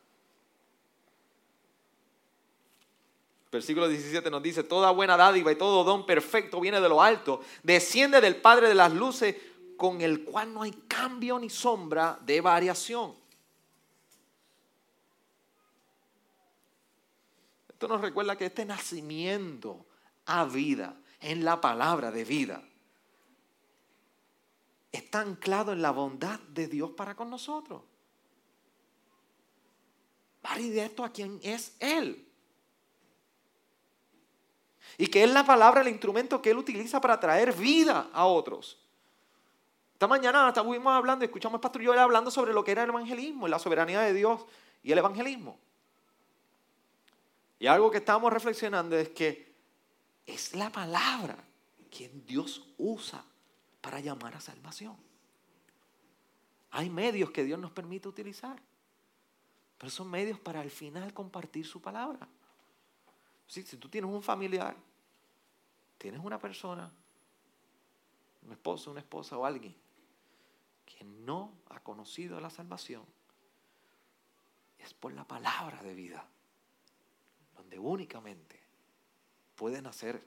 [3.52, 7.42] Versículo 17 nos dice, toda buena dádiva y todo don perfecto viene de lo alto,
[7.62, 9.36] desciende del Padre de las Luces,
[9.76, 13.14] con el cual no hay cambio ni sombra de variación.
[17.68, 19.86] Esto nos recuerda que este nacimiento
[20.26, 22.64] a vida, en la palabra de vida,
[25.10, 27.82] está anclado en la bondad de Dios para con nosotros.
[30.46, 32.28] Va esto a quien es Él.
[35.00, 38.78] Y que es la palabra, el instrumento que Él utiliza para traer vida a otros.
[39.94, 43.48] Esta mañana estuvimos hablando, escuchamos al pastor y hablando sobre lo que era el evangelismo
[43.48, 44.46] y la soberanía de Dios
[44.84, 45.58] y el evangelismo.
[47.58, 49.56] Y algo que estamos reflexionando es que
[50.28, 51.36] es la palabra
[51.90, 53.26] quien Dios usa
[53.82, 54.98] para llamar a salvación.
[56.72, 58.62] Hay medios que Dios nos permite utilizar,
[59.78, 62.28] pero son medios para al final compartir su palabra.
[63.48, 64.76] Si, tú tienes un familiar,
[65.98, 66.92] tienes una persona,
[68.44, 69.76] un esposo, una esposa o alguien
[70.86, 73.04] que no ha conocido la salvación,
[74.78, 76.26] es por la palabra de vida
[77.56, 78.60] donde únicamente
[79.56, 80.26] puede nacer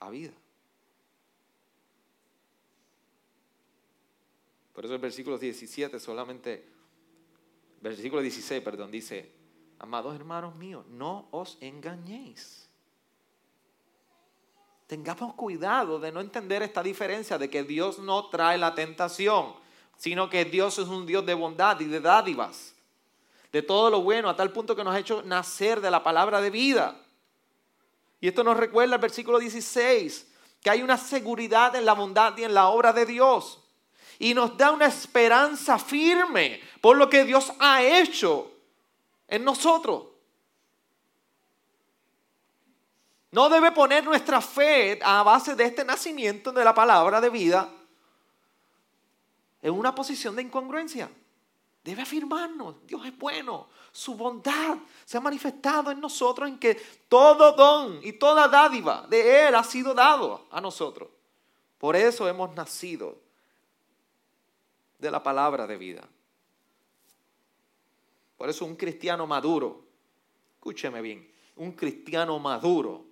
[0.00, 0.34] a vida.
[4.74, 6.68] Por eso el versículo 17 solamente,
[7.80, 9.32] versículo 16, perdón, dice,
[9.78, 12.68] amados hermanos míos, no os engañéis.
[14.86, 19.54] Tengamos cuidado de no entender esta diferencia de que Dios no trae la tentación,
[19.96, 22.74] sino que Dios es un Dios de bondad y de dádivas
[23.54, 26.40] de todo lo bueno, a tal punto que nos ha hecho nacer de la palabra
[26.40, 27.00] de vida.
[28.20, 30.28] Y esto nos recuerda el versículo 16,
[30.60, 33.63] que hay una seguridad en la bondad y en la obra de Dios.
[34.24, 38.50] Y nos da una esperanza firme por lo que Dios ha hecho
[39.28, 40.04] en nosotros.
[43.32, 47.68] No debe poner nuestra fe a base de este nacimiento de la palabra de vida
[49.60, 51.10] en una posición de incongruencia
[51.84, 57.52] debe afirmarnos, Dios es bueno, su bondad se ha manifestado en nosotros en que todo
[57.52, 61.10] don y toda dádiva de Él ha sido dado a nosotros.
[61.76, 63.23] Por eso hemos nacido
[65.04, 66.08] de la palabra de vida.
[68.38, 69.84] Por eso un cristiano maduro,
[70.54, 73.04] escúcheme bien, un cristiano maduro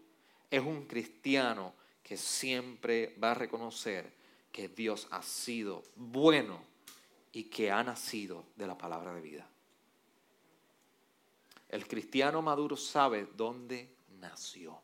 [0.50, 4.10] es un cristiano que siempre va a reconocer
[4.50, 6.64] que Dios ha sido bueno
[7.30, 9.46] y que ha nacido de la palabra de vida.
[11.68, 14.80] El cristiano maduro sabe dónde nació,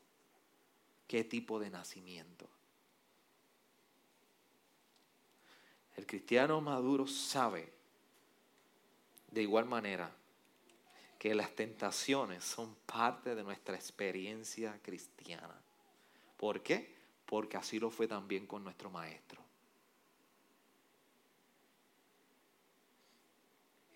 [1.07, 2.51] qué tipo de nacimiento.
[5.99, 7.73] El cristiano maduro sabe
[9.33, 10.09] de igual manera
[11.19, 15.61] que las tentaciones son parte de nuestra experiencia cristiana.
[16.37, 16.95] ¿Por qué?
[17.27, 19.43] Porque así lo fue también con nuestro maestro.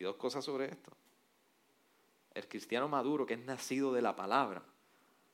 [0.01, 0.91] dos cosas sobre esto.
[2.35, 4.61] El cristiano maduro, que es nacido de la palabra,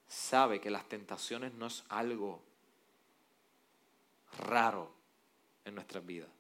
[0.07, 2.43] sabe que las tentaciones no es algo
[4.37, 4.93] raro
[5.65, 6.38] en nuestras vidas.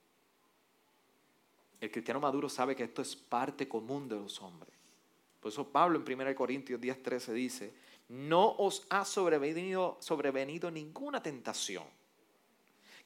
[1.80, 4.72] El cristiano maduro sabe que esto es parte común de los hombres.
[5.40, 7.72] Por eso Pablo en 1 Corintios 10:13 dice,
[8.08, 9.98] no os ha sobrevenido,
[10.70, 11.84] ninguna tentación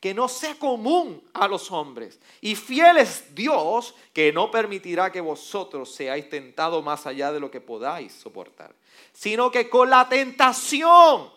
[0.01, 2.19] que no sea común a los hombres.
[2.41, 7.53] Y fiel es Dios que no permitirá que vosotros seáis tentados más allá de lo
[7.53, 8.75] que podáis soportar,
[9.13, 11.31] sino que con la tentación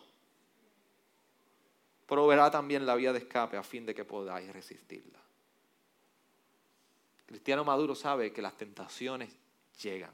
[2.07, 5.19] proveerá también la vía de escape a fin de que podáis resistirla.
[7.25, 9.35] Cristiano maduro sabe que las tentaciones
[9.81, 10.11] llegan.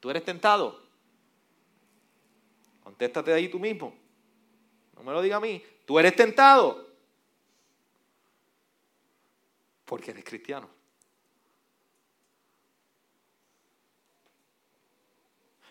[0.00, 0.82] ¿Tú eres tentado?
[2.82, 3.94] Contéstate ahí tú mismo.
[4.94, 5.64] No me lo diga a mí.
[5.86, 6.86] ¿Tú eres tentado?
[9.84, 10.68] Porque eres cristiano.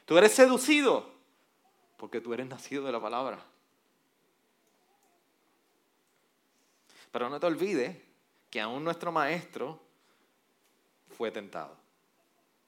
[0.05, 1.13] Tú eres seducido
[2.03, 3.41] porque tú eres nacido de la palabra.
[7.13, 7.95] Pero no te olvides
[8.49, 9.79] que aún nuestro maestro
[11.13, 11.77] fue tentado.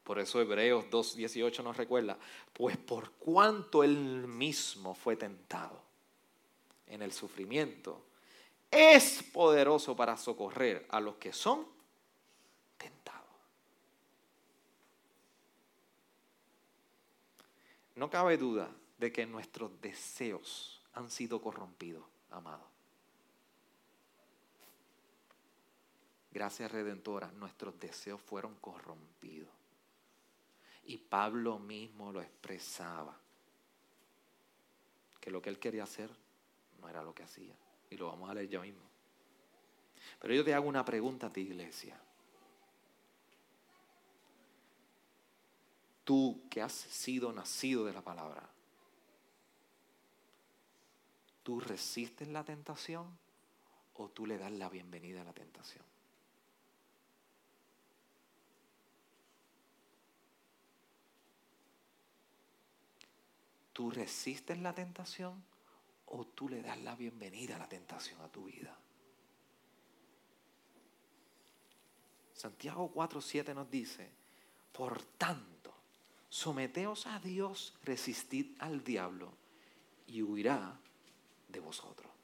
[0.03, 2.17] Por eso Hebreos 2.18 nos recuerda,
[2.53, 5.81] pues por cuanto él mismo fue tentado
[6.85, 8.05] en el sufrimiento,
[8.69, 11.65] es poderoso para socorrer a los que son
[12.77, 13.23] tentados.
[17.95, 18.69] No cabe duda
[18.99, 22.74] de que nuestros deseos han sido corrompidos, amados.
[26.35, 29.47] Gracias Redentora, nuestros deseos fueron corrompidos.
[30.83, 33.17] Y Pablo mismo lo expresaba,
[35.21, 36.09] que lo que él quería hacer
[36.81, 37.55] no era lo que hacía.
[37.89, 38.81] Y lo vamos a leer ya mismo.
[40.19, 41.97] Pero yo te hago una pregunta a ti, iglesia.
[46.03, 48.43] Tú que has sido nacido de la palabra,
[51.43, 53.07] ¿tú resistes la tentación
[53.93, 55.94] o tú le das la bienvenida a la tentación?
[63.75, 65.43] ¿Tú resistes la tentación
[66.05, 68.73] o tú le das la bienvenida a la tentación a tu vida?
[72.33, 74.09] Santiago 4:7 nos dice,
[74.71, 75.73] por tanto,
[76.29, 79.33] someteos a Dios, resistid al diablo
[80.07, 80.79] y huirá
[81.49, 82.14] de vosotros.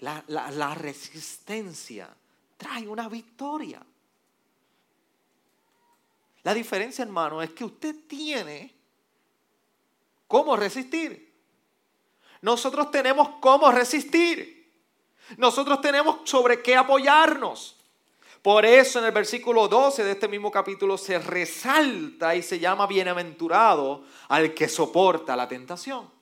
[0.00, 2.08] La, resistencia
[2.56, 3.84] trae una victoria.
[6.42, 8.74] La diferencia, hermano, es que usted tiene
[10.26, 11.32] cómo resistir.
[12.42, 14.72] Nosotros tenemos cómo resistir.
[15.36, 17.76] Nosotros tenemos sobre qué apoyarnos.
[18.40, 22.86] Por eso en el versículo 12 de este mismo capítulo se resalta y se llama
[22.86, 26.17] bienaventurado al que soporta la tentación.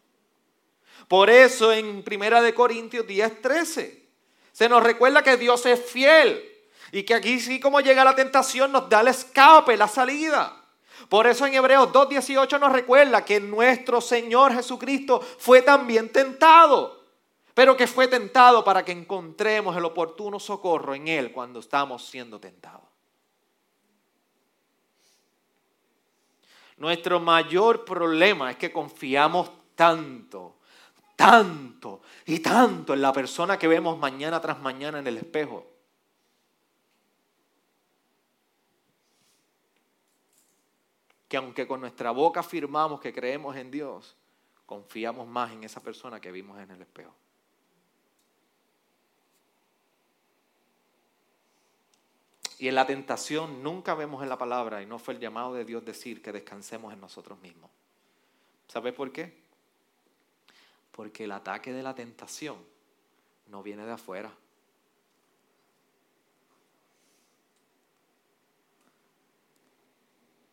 [1.09, 4.07] Por eso en Primera de Corintios 10, 13
[4.53, 6.43] se nos recuerda que Dios es fiel
[6.91, 10.65] y que aquí sí como llega la tentación nos da el escape, la salida.
[11.09, 17.05] Por eso en Hebreos 2.18 nos recuerda que nuestro Señor Jesucristo fue también tentado,
[17.55, 22.41] pero que fue tentado para que encontremos el oportuno socorro en Él cuando estamos siendo
[22.41, 22.83] tentados.
[26.79, 30.56] Nuestro mayor problema es que confiamos tanto
[31.17, 35.67] tanto y tanto en la persona que vemos mañana tras mañana en el espejo.
[41.29, 44.15] Que aunque con nuestra boca afirmamos que creemos en Dios,
[44.67, 47.13] confiamos más en esa persona que vimos en el espejo.
[52.59, 55.65] Y en la tentación nunca vemos en la palabra, y no fue el llamado de
[55.65, 57.71] Dios decir que descansemos en nosotros mismos.
[58.69, 59.46] ¿Sabes por qué?
[60.97, 62.57] Porque el ataque de la tentación
[63.49, 64.33] no viene de afuera.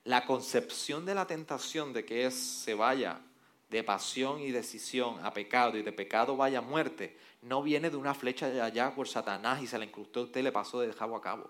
[0.04, 3.22] La concepción de la tentación de que es, se vaya
[3.70, 7.96] de pasión y decisión a pecado y de pecado vaya a muerte, no viene de
[7.96, 10.82] una flecha de allá por Satanás y se la incrustó a usted y le pasó
[10.82, 11.50] de cabo a cabo.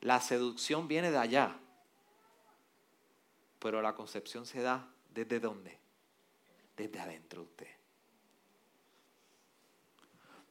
[0.00, 1.58] La seducción viene de allá,
[3.58, 5.78] pero la concepción se da ¿Desde dónde?
[6.76, 7.66] Desde adentro de usted.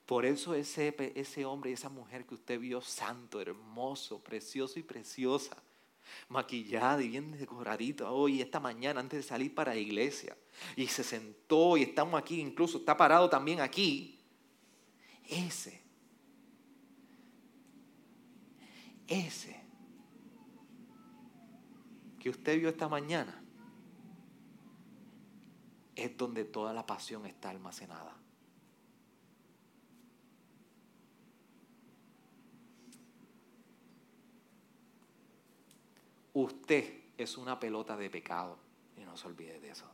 [0.07, 4.83] Por eso ese, ese hombre y esa mujer que usted vio santo, hermoso, precioso y
[4.83, 5.55] preciosa,
[6.29, 10.35] maquillada y bien decoradito hoy, esta mañana, antes de salir para la iglesia,
[10.75, 14.19] y se sentó y estamos aquí, incluso está parado también aquí,
[15.27, 15.79] ese,
[19.07, 19.63] ese
[22.19, 23.44] que usted vio esta mañana,
[25.95, 28.15] es donde toda la pasión está almacenada.
[36.33, 38.57] Usted es una pelota de pecado
[38.97, 39.85] y no se olvide de eso.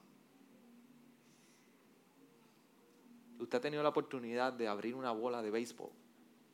[3.39, 5.91] Usted ha tenido la oportunidad de abrir una bola de béisbol,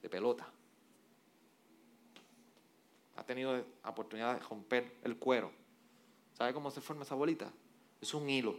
[0.02, 0.52] de pelota.
[3.28, 5.52] tenido la oportunidad de romper el cuero.
[6.34, 7.52] ¿Sabe cómo se forma esa bolita?
[8.02, 8.56] Es un hilo.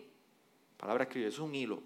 [0.79, 1.83] Palabra escribe, es un hilo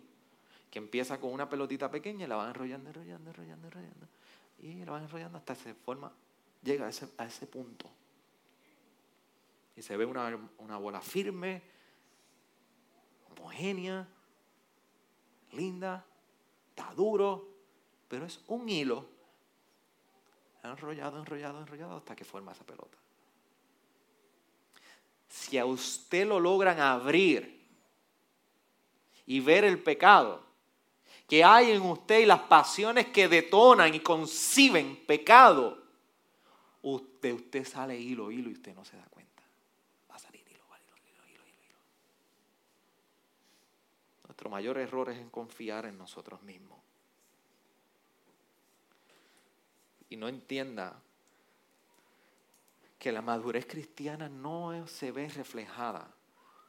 [0.70, 4.07] que empieza con una pelotita pequeña y la van enrollando, enrollando, enrollando, enrollando.
[4.61, 6.12] Y la van enrollando hasta se forma,
[6.62, 7.90] llega a ese, a ese punto.
[9.74, 11.62] Y se ve una, una bola firme,
[13.30, 14.07] homogénea,
[15.53, 16.05] linda,
[16.68, 17.49] está duro,
[18.09, 19.07] pero es un hilo
[20.62, 22.99] enrollado, enrollado, enrollado hasta que forma esa pelota.
[25.28, 27.62] Si a usted lo logran abrir
[29.27, 30.43] y ver el pecado
[31.33, 35.83] que hay en usted y las pasiones que detonan y conciben pecado,
[36.83, 39.43] usted, usted sale hilo, hilo y usted no se da cuenta.
[40.11, 41.79] Va a salir hilo, hilo, hilo, hilo, hilo.
[44.25, 46.79] Nuestro mayor error es en confiar en nosotros mismos.
[50.11, 51.01] Y no entienda
[52.99, 56.14] que la madurez cristiana no se ve reflejada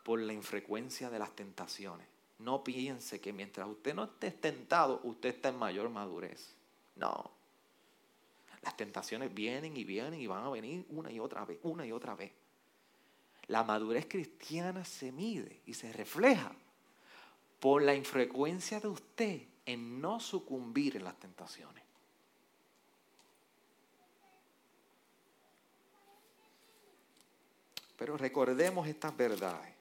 [0.05, 2.12] por la infrecuencia de las tentaciones.
[2.43, 6.53] No piense que mientras usted no esté tentado, usted está en mayor madurez.
[6.97, 7.31] No.
[8.61, 11.93] Las tentaciones vienen y vienen y van a venir una y otra vez, una y
[11.93, 12.33] otra vez.
[13.47, 16.51] La madurez cristiana se mide y se refleja
[17.61, 21.83] por la infrecuencia de usted en no sucumbir en las tentaciones.
[27.97, 29.73] Pero recordemos estas verdades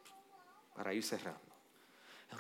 [0.77, 1.52] para ir cerrando.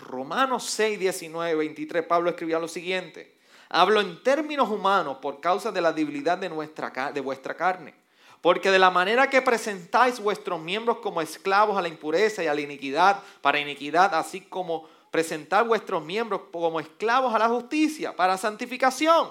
[0.00, 3.36] Romanos 6, 19, 23, Pablo escribía lo siguiente.
[3.68, 7.94] Hablo en términos humanos por causa de la debilidad de, nuestra, de vuestra carne.
[8.40, 12.54] Porque de la manera que presentáis vuestros miembros como esclavos a la impureza y a
[12.54, 18.36] la iniquidad, para iniquidad, así como presentar vuestros miembros como esclavos a la justicia, para
[18.36, 19.30] santificación.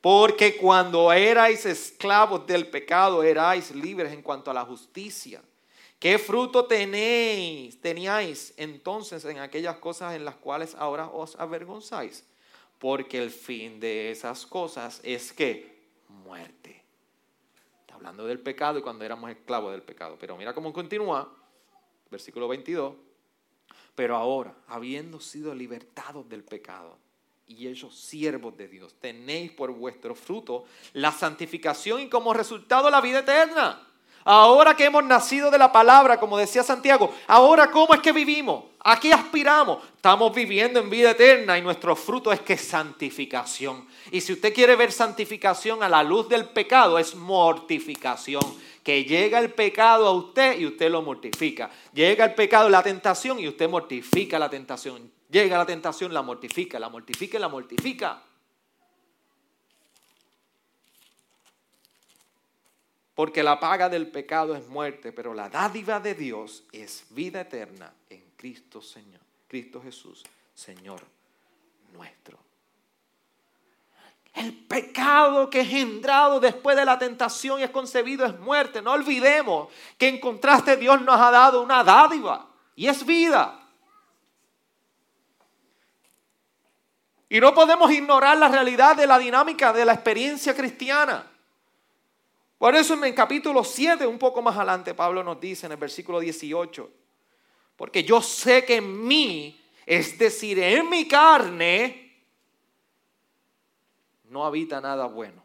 [0.00, 5.40] Porque cuando erais esclavos del pecado, erais libres en cuanto a la justicia.
[5.98, 12.24] ¿Qué fruto tenéis, teníais entonces en aquellas cosas en las cuales ahora os avergonzáis?
[12.78, 16.84] Porque el fin de esas cosas es que muerte.
[17.80, 20.16] Está hablando del pecado y cuando éramos esclavos del pecado.
[20.20, 21.34] Pero mira cómo continúa,
[22.08, 22.94] versículo 22.
[23.96, 26.96] Pero ahora, habiendo sido libertados del pecado
[27.48, 33.00] y ellos siervos de Dios, tenéis por vuestro fruto la santificación y como resultado la
[33.00, 33.87] vida eterna.
[34.30, 38.64] Ahora que hemos nacido de la palabra, como decía Santiago, ahora cómo es que vivimos,
[38.80, 39.78] a qué aspiramos.
[39.96, 43.86] Estamos viviendo en vida eterna y nuestro fruto es que santificación.
[44.10, 48.42] Y si usted quiere ver santificación a la luz del pecado, es mortificación.
[48.84, 51.70] Que llega el pecado a usted y usted lo mortifica.
[51.94, 55.10] Llega el pecado, la tentación y usted mortifica la tentación.
[55.30, 58.22] Llega la tentación, la mortifica, la mortifica y la mortifica.
[63.18, 67.92] Porque la paga del pecado es muerte, pero la dádiva de Dios es vida eterna
[68.08, 70.22] en Cristo Señor, Cristo Jesús,
[70.54, 71.00] Señor
[71.92, 72.38] nuestro.
[74.34, 78.80] El pecado que es engendrado después de la tentación y es concebido es muerte.
[78.82, 79.66] No olvidemos
[79.98, 82.46] que en contraste Dios nos ha dado una dádiva
[82.76, 83.60] y es vida.
[87.28, 91.32] Y no podemos ignorar la realidad de la dinámica de la experiencia cristiana.
[92.58, 95.78] Por eso en el capítulo 7, un poco más adelante, Pablo nos dice en el
[95.78, 96.90] versículo 18,
[97.76, 102.08] porque yo sé que en mí, es decir, en mi carne,
[104.24, 105.44] no habita nada bueno.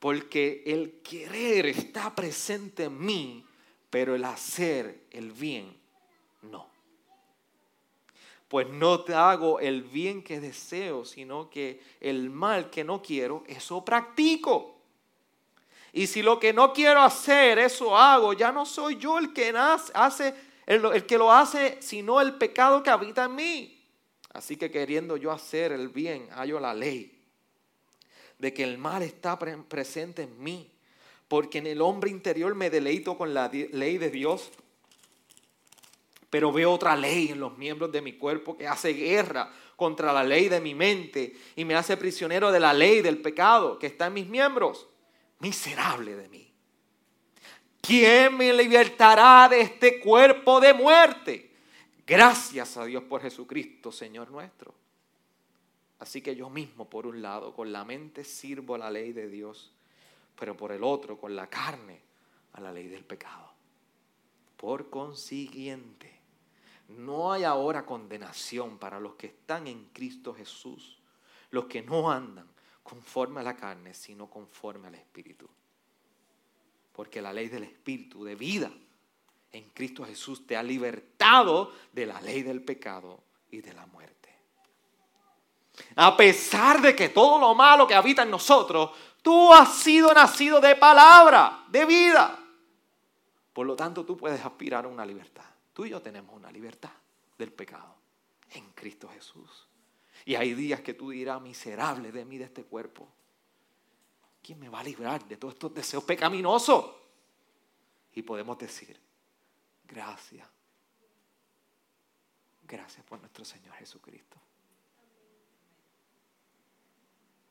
[0.00, 3.46] Porque el querer está presente en mí,
[3.88, 5.74] pero el hacer el bien
[6.42, 6.68] no.
[8.48, 13.44] Pues no te hago el bien que deseo, sino que el mal que no quiero,
[13.46, 14.73] eso practico.
[15.96, 19.54] Y si lo que no quiero hacer, eso hago, ya no soy yo el que
[19.56, 20.34] hace,
[20.66, 23.80] el, que lo hace, sino el pecado que habita en mí.
[24.32, 27.16] Así que queriendo yo hacer el bien, hallo la ley
[28.40, 30.68] de que el mal está presente en mí,
[31.28, 34.50] porque en el hombre interior me deleito con la ley de Dios,
[36.28, 40.24] pero veo otra ley en los miembros de mi cuerpo que hace guerra contra la
[40.24, 44.08] ley de mi mente y me hace prisionero de la ley del pecado que está
[44.08, 44.88] en mis miembros
[45.44, 46.50] miserable de mí.
[47.82, 51.54] ¿Quién me libertará de este cuerpo de muerte?
[52.06, 54.72] Gracias a Dios por Jesucristo, Señor nuestro.
[55.98, 59.28] Así que yo mismo, por un lado, con la mente sirvo a la ley de
[59.28, 59.70] Dios,
[60.34, 62.00] pero por el otro, con la carne,
[62.54, 63.52] a la ley del pecado.
[64.56, 66.20] Por consiguiente,
[66.88, 70.98] no hay ahora condenación para los que están en Cristo Jesús,
[71.50, 72.53] los que no andan
[72.84, 75.48] conforme a la carne, sino conforme al Espíritu.
[76.92, 78.70] Porque la ley del Espíritu de vida
[79.50, 84.14] en Cristo Jesús te ha libertado de la ley del pecado y de la muerte.
[85.96, 88.90] A pesar de que todo lo malo que habita en nosotros,
[89.22, 92.38] tú has sido nacido de palabra, de vida.
[93.52, 95.44] Por lo tanto, tú puedes aspirar a una libertad.
[95.72, 96.92] Tú y yo tenemos una libertad
[97.38, 97.96] del pecado
[98.50, 99.66] en Cristo Jesús.
[100.24, 103.08] Y hay días que tú dirás, miserable de mí, de este cuerpo.
[104.42, 106.94] ¿Quién me va a librar de todos estos deseos pecaminosos?
[108.14, 108.98] Y podemos decir,
[109.84, 110.48] gracias.
[112.66, 114.36] Gracias por nuestro Señor Jesucristo.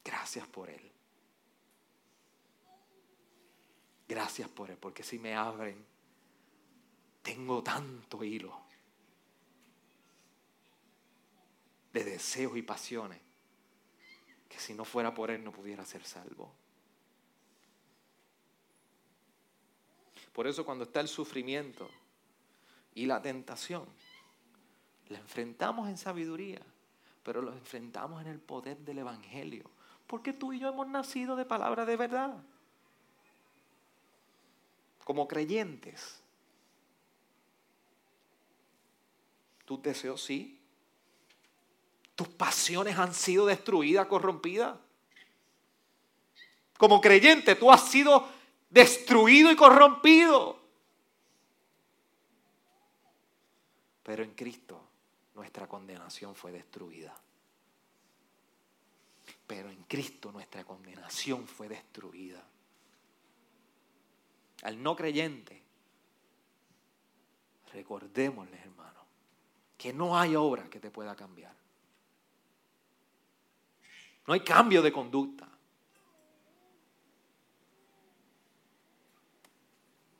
[0.04, 0.92] Gracias por Él.
[4.08, 5.86] Gracias por Él, porque si me abren,
[7.22, 8.64] tengo tanto hilo
[11.94, 13.20] de deseos y pasiones
[14.54, 16.52] que si no fuera por Él no pudiera ser salvo.
[20.32, 21.90] Por eso cuando está el sufrimiento
[22.96, 23.86] y la tentación,
[25.10, 26.62] la enfrentamos en sabiduría,
[27.24, 29.70] pero lo enfrentamos en el poder del Evangelio.
[30.08, 32.44] Porque tú y yo hemos nacido de palabra de verdad.
[35.04, 36.22] Como creyentes.
[39.66, 40.63] Tus deseos sí.
[42.16, 44.78] Tus pasiones han sido destruidas, corrompidas.
[46.78, 48.28] Como creyente tú has sido
[48.70, 50.60] destruido y corrompido.
[54.04, 54.82] Pero en Cristo
[55.36, 57.16] nuestra condenación fue destruida.
[59.48, 62.44] Pero en Cristo nuestra condenación fue destruida.
[64.64, 65.62] Al no creyente,
[67.74, 69.06] recordémosle, hermano,
[69.78, 71.63] que no hay obra que te pueda cambiar.
[74.28, 75.54] No hay cambio de conducta.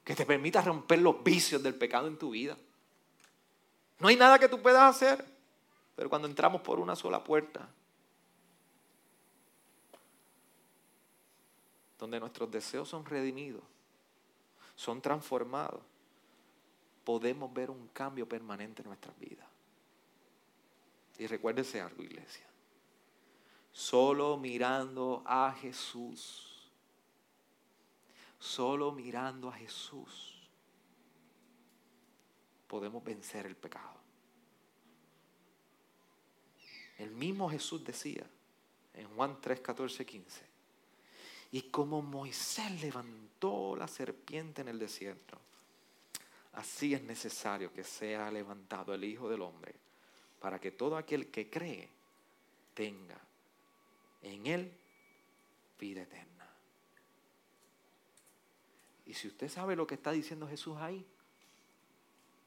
[0.04, 2.58] que te permita romper los vicios del pecado en tu vida.
[4.00, 5.26] No hay nada que tú puedas hacer,
[5.96, 7.70] pero cuando entramos por una sola puerta,
[11.98, 13.64] donde nuestros deseos son redimidos,
[14.76, 15.82] son transformados,
[17.06, 19.48] podemos ver un cambio permanente en nuestras vidas.
[21.18, 22.46] Y recuérdese algo, iglesia.
[23.74, 26.54] Solo mirando a Jesús
[28.44, 30.34] Solo mirando a Jesús
[32.68, 33.94] podemos vencer el pecado.
[36.98, 38.26] El mismo Jesús decía
[38.96, 40.46] en Juan 3, 14, 15.
[41.52, 45.40] Y como Moisés levantó la serpiente en el desierto,
[46.52, 49.74] así es necesario que sea levantado el Hijo del Hombre,
[50.42, 51.88] para que todo aquel que cree
[52.74, 53.22] tenga
[54.24, 54.78] en él
[55.80, 56.50] vida eterna.
[59.06, 61.06] Y si usted sabe lo que está diciendo Jesús ahí,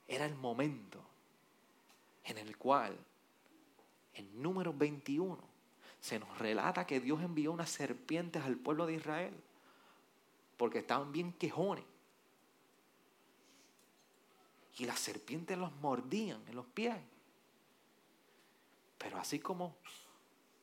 [0.09, 1.01] era el momento
[2.25, 2.97] en el cual,
[4.15, 5.39] en número 21,
[6.01, 9.35] se nos relata que Dios envió unas serpientes al pueblo de Israel,
[10.57, 11.85] porque estaban bien quejones.
[14.79, 16.97] Y las serpientes los mordían en los pies.
[18.99, 19.77] Pero así como,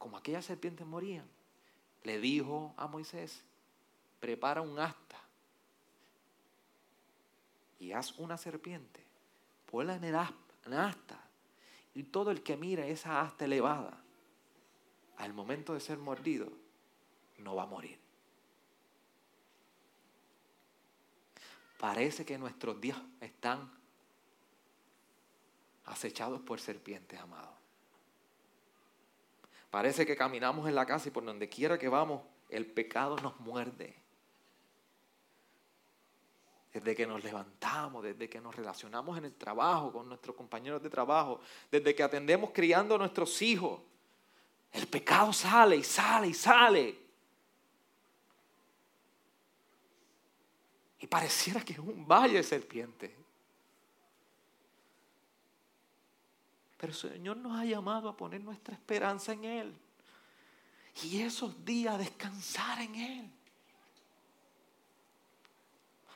[0.03, 1.25] como aquellas serpientes morían,
[2.03, 3.41] le dijo a Moisés,
[4.19, 5.15] prepara un asta
[7.79, 9.01] y haz una serpiente,
[9.71, 11.23] ponla en el asta,
[11.95, 13.97] y todo el que mire esa asta elevada,
[15.19, 16.51] al momento de ser mordido,
[17.37, 17.97] no va a morir.
[21.79, 23.71] Parece que nuestros días están
[25.85, 27.62] acechados por serpientes, amados.
[29.73, 33.39] Parece que caminamos en la casa y por donde quiera que vamos, el pecado nos
[33.39, 33.95] muerde
[36.71, 40.91] desde que nos levantamos, desde que nos relacionamos en el trabajo con nuestros compañeros de
[40.91, 43.81] trabajo, desde que atendemos criando a nuestros hijos.
[44.71, 46.99] El pecado sale y sale y sale.
[50.99, 53.22] Y pareciera que es un valle serpiente.
[56.83, 59.73] Pero el Señor nos ha llamado a poner nuestra esperanza en Él.
[61.01, 63.31] Y esos días descansar en Él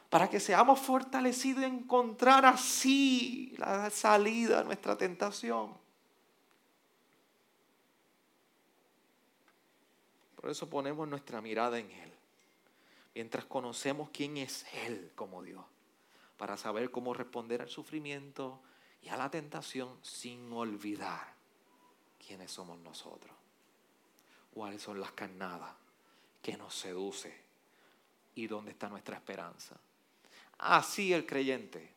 [0.10, 5.74] para que seamos fortalecidos y encontrar así la salida a nuestra tentación.
[10.36, 12.12] Por eso ponemos nuestra mirada en Él,
[13.16, 15.64] mientras conocemos quién es Él como Dios,
[16.36, 18.60] para saber cómo responder al sufrimiento
[19.02, 21.34] y a la tentación sin olvidar
[22.26, 23.36] quiénes somos nosotros,
[24.54, 25.74] cuáles son las carnadas
[26.42, 27.34] que nos seduce
[28.36, 29.78] y dónde está nuestra esperanza.
[30.60, 31.94] Así el creyente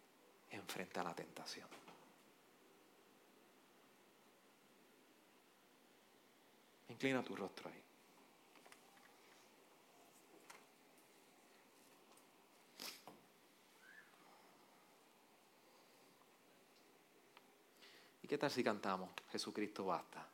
[0.51, 1.69] enfrenta la tentación.
[6.89, 7.90] Inclina tu rostro ahí.
[18.31, 19.11] Qué tal si cantamos?
[19.33, 20.30] Jesucristo basta.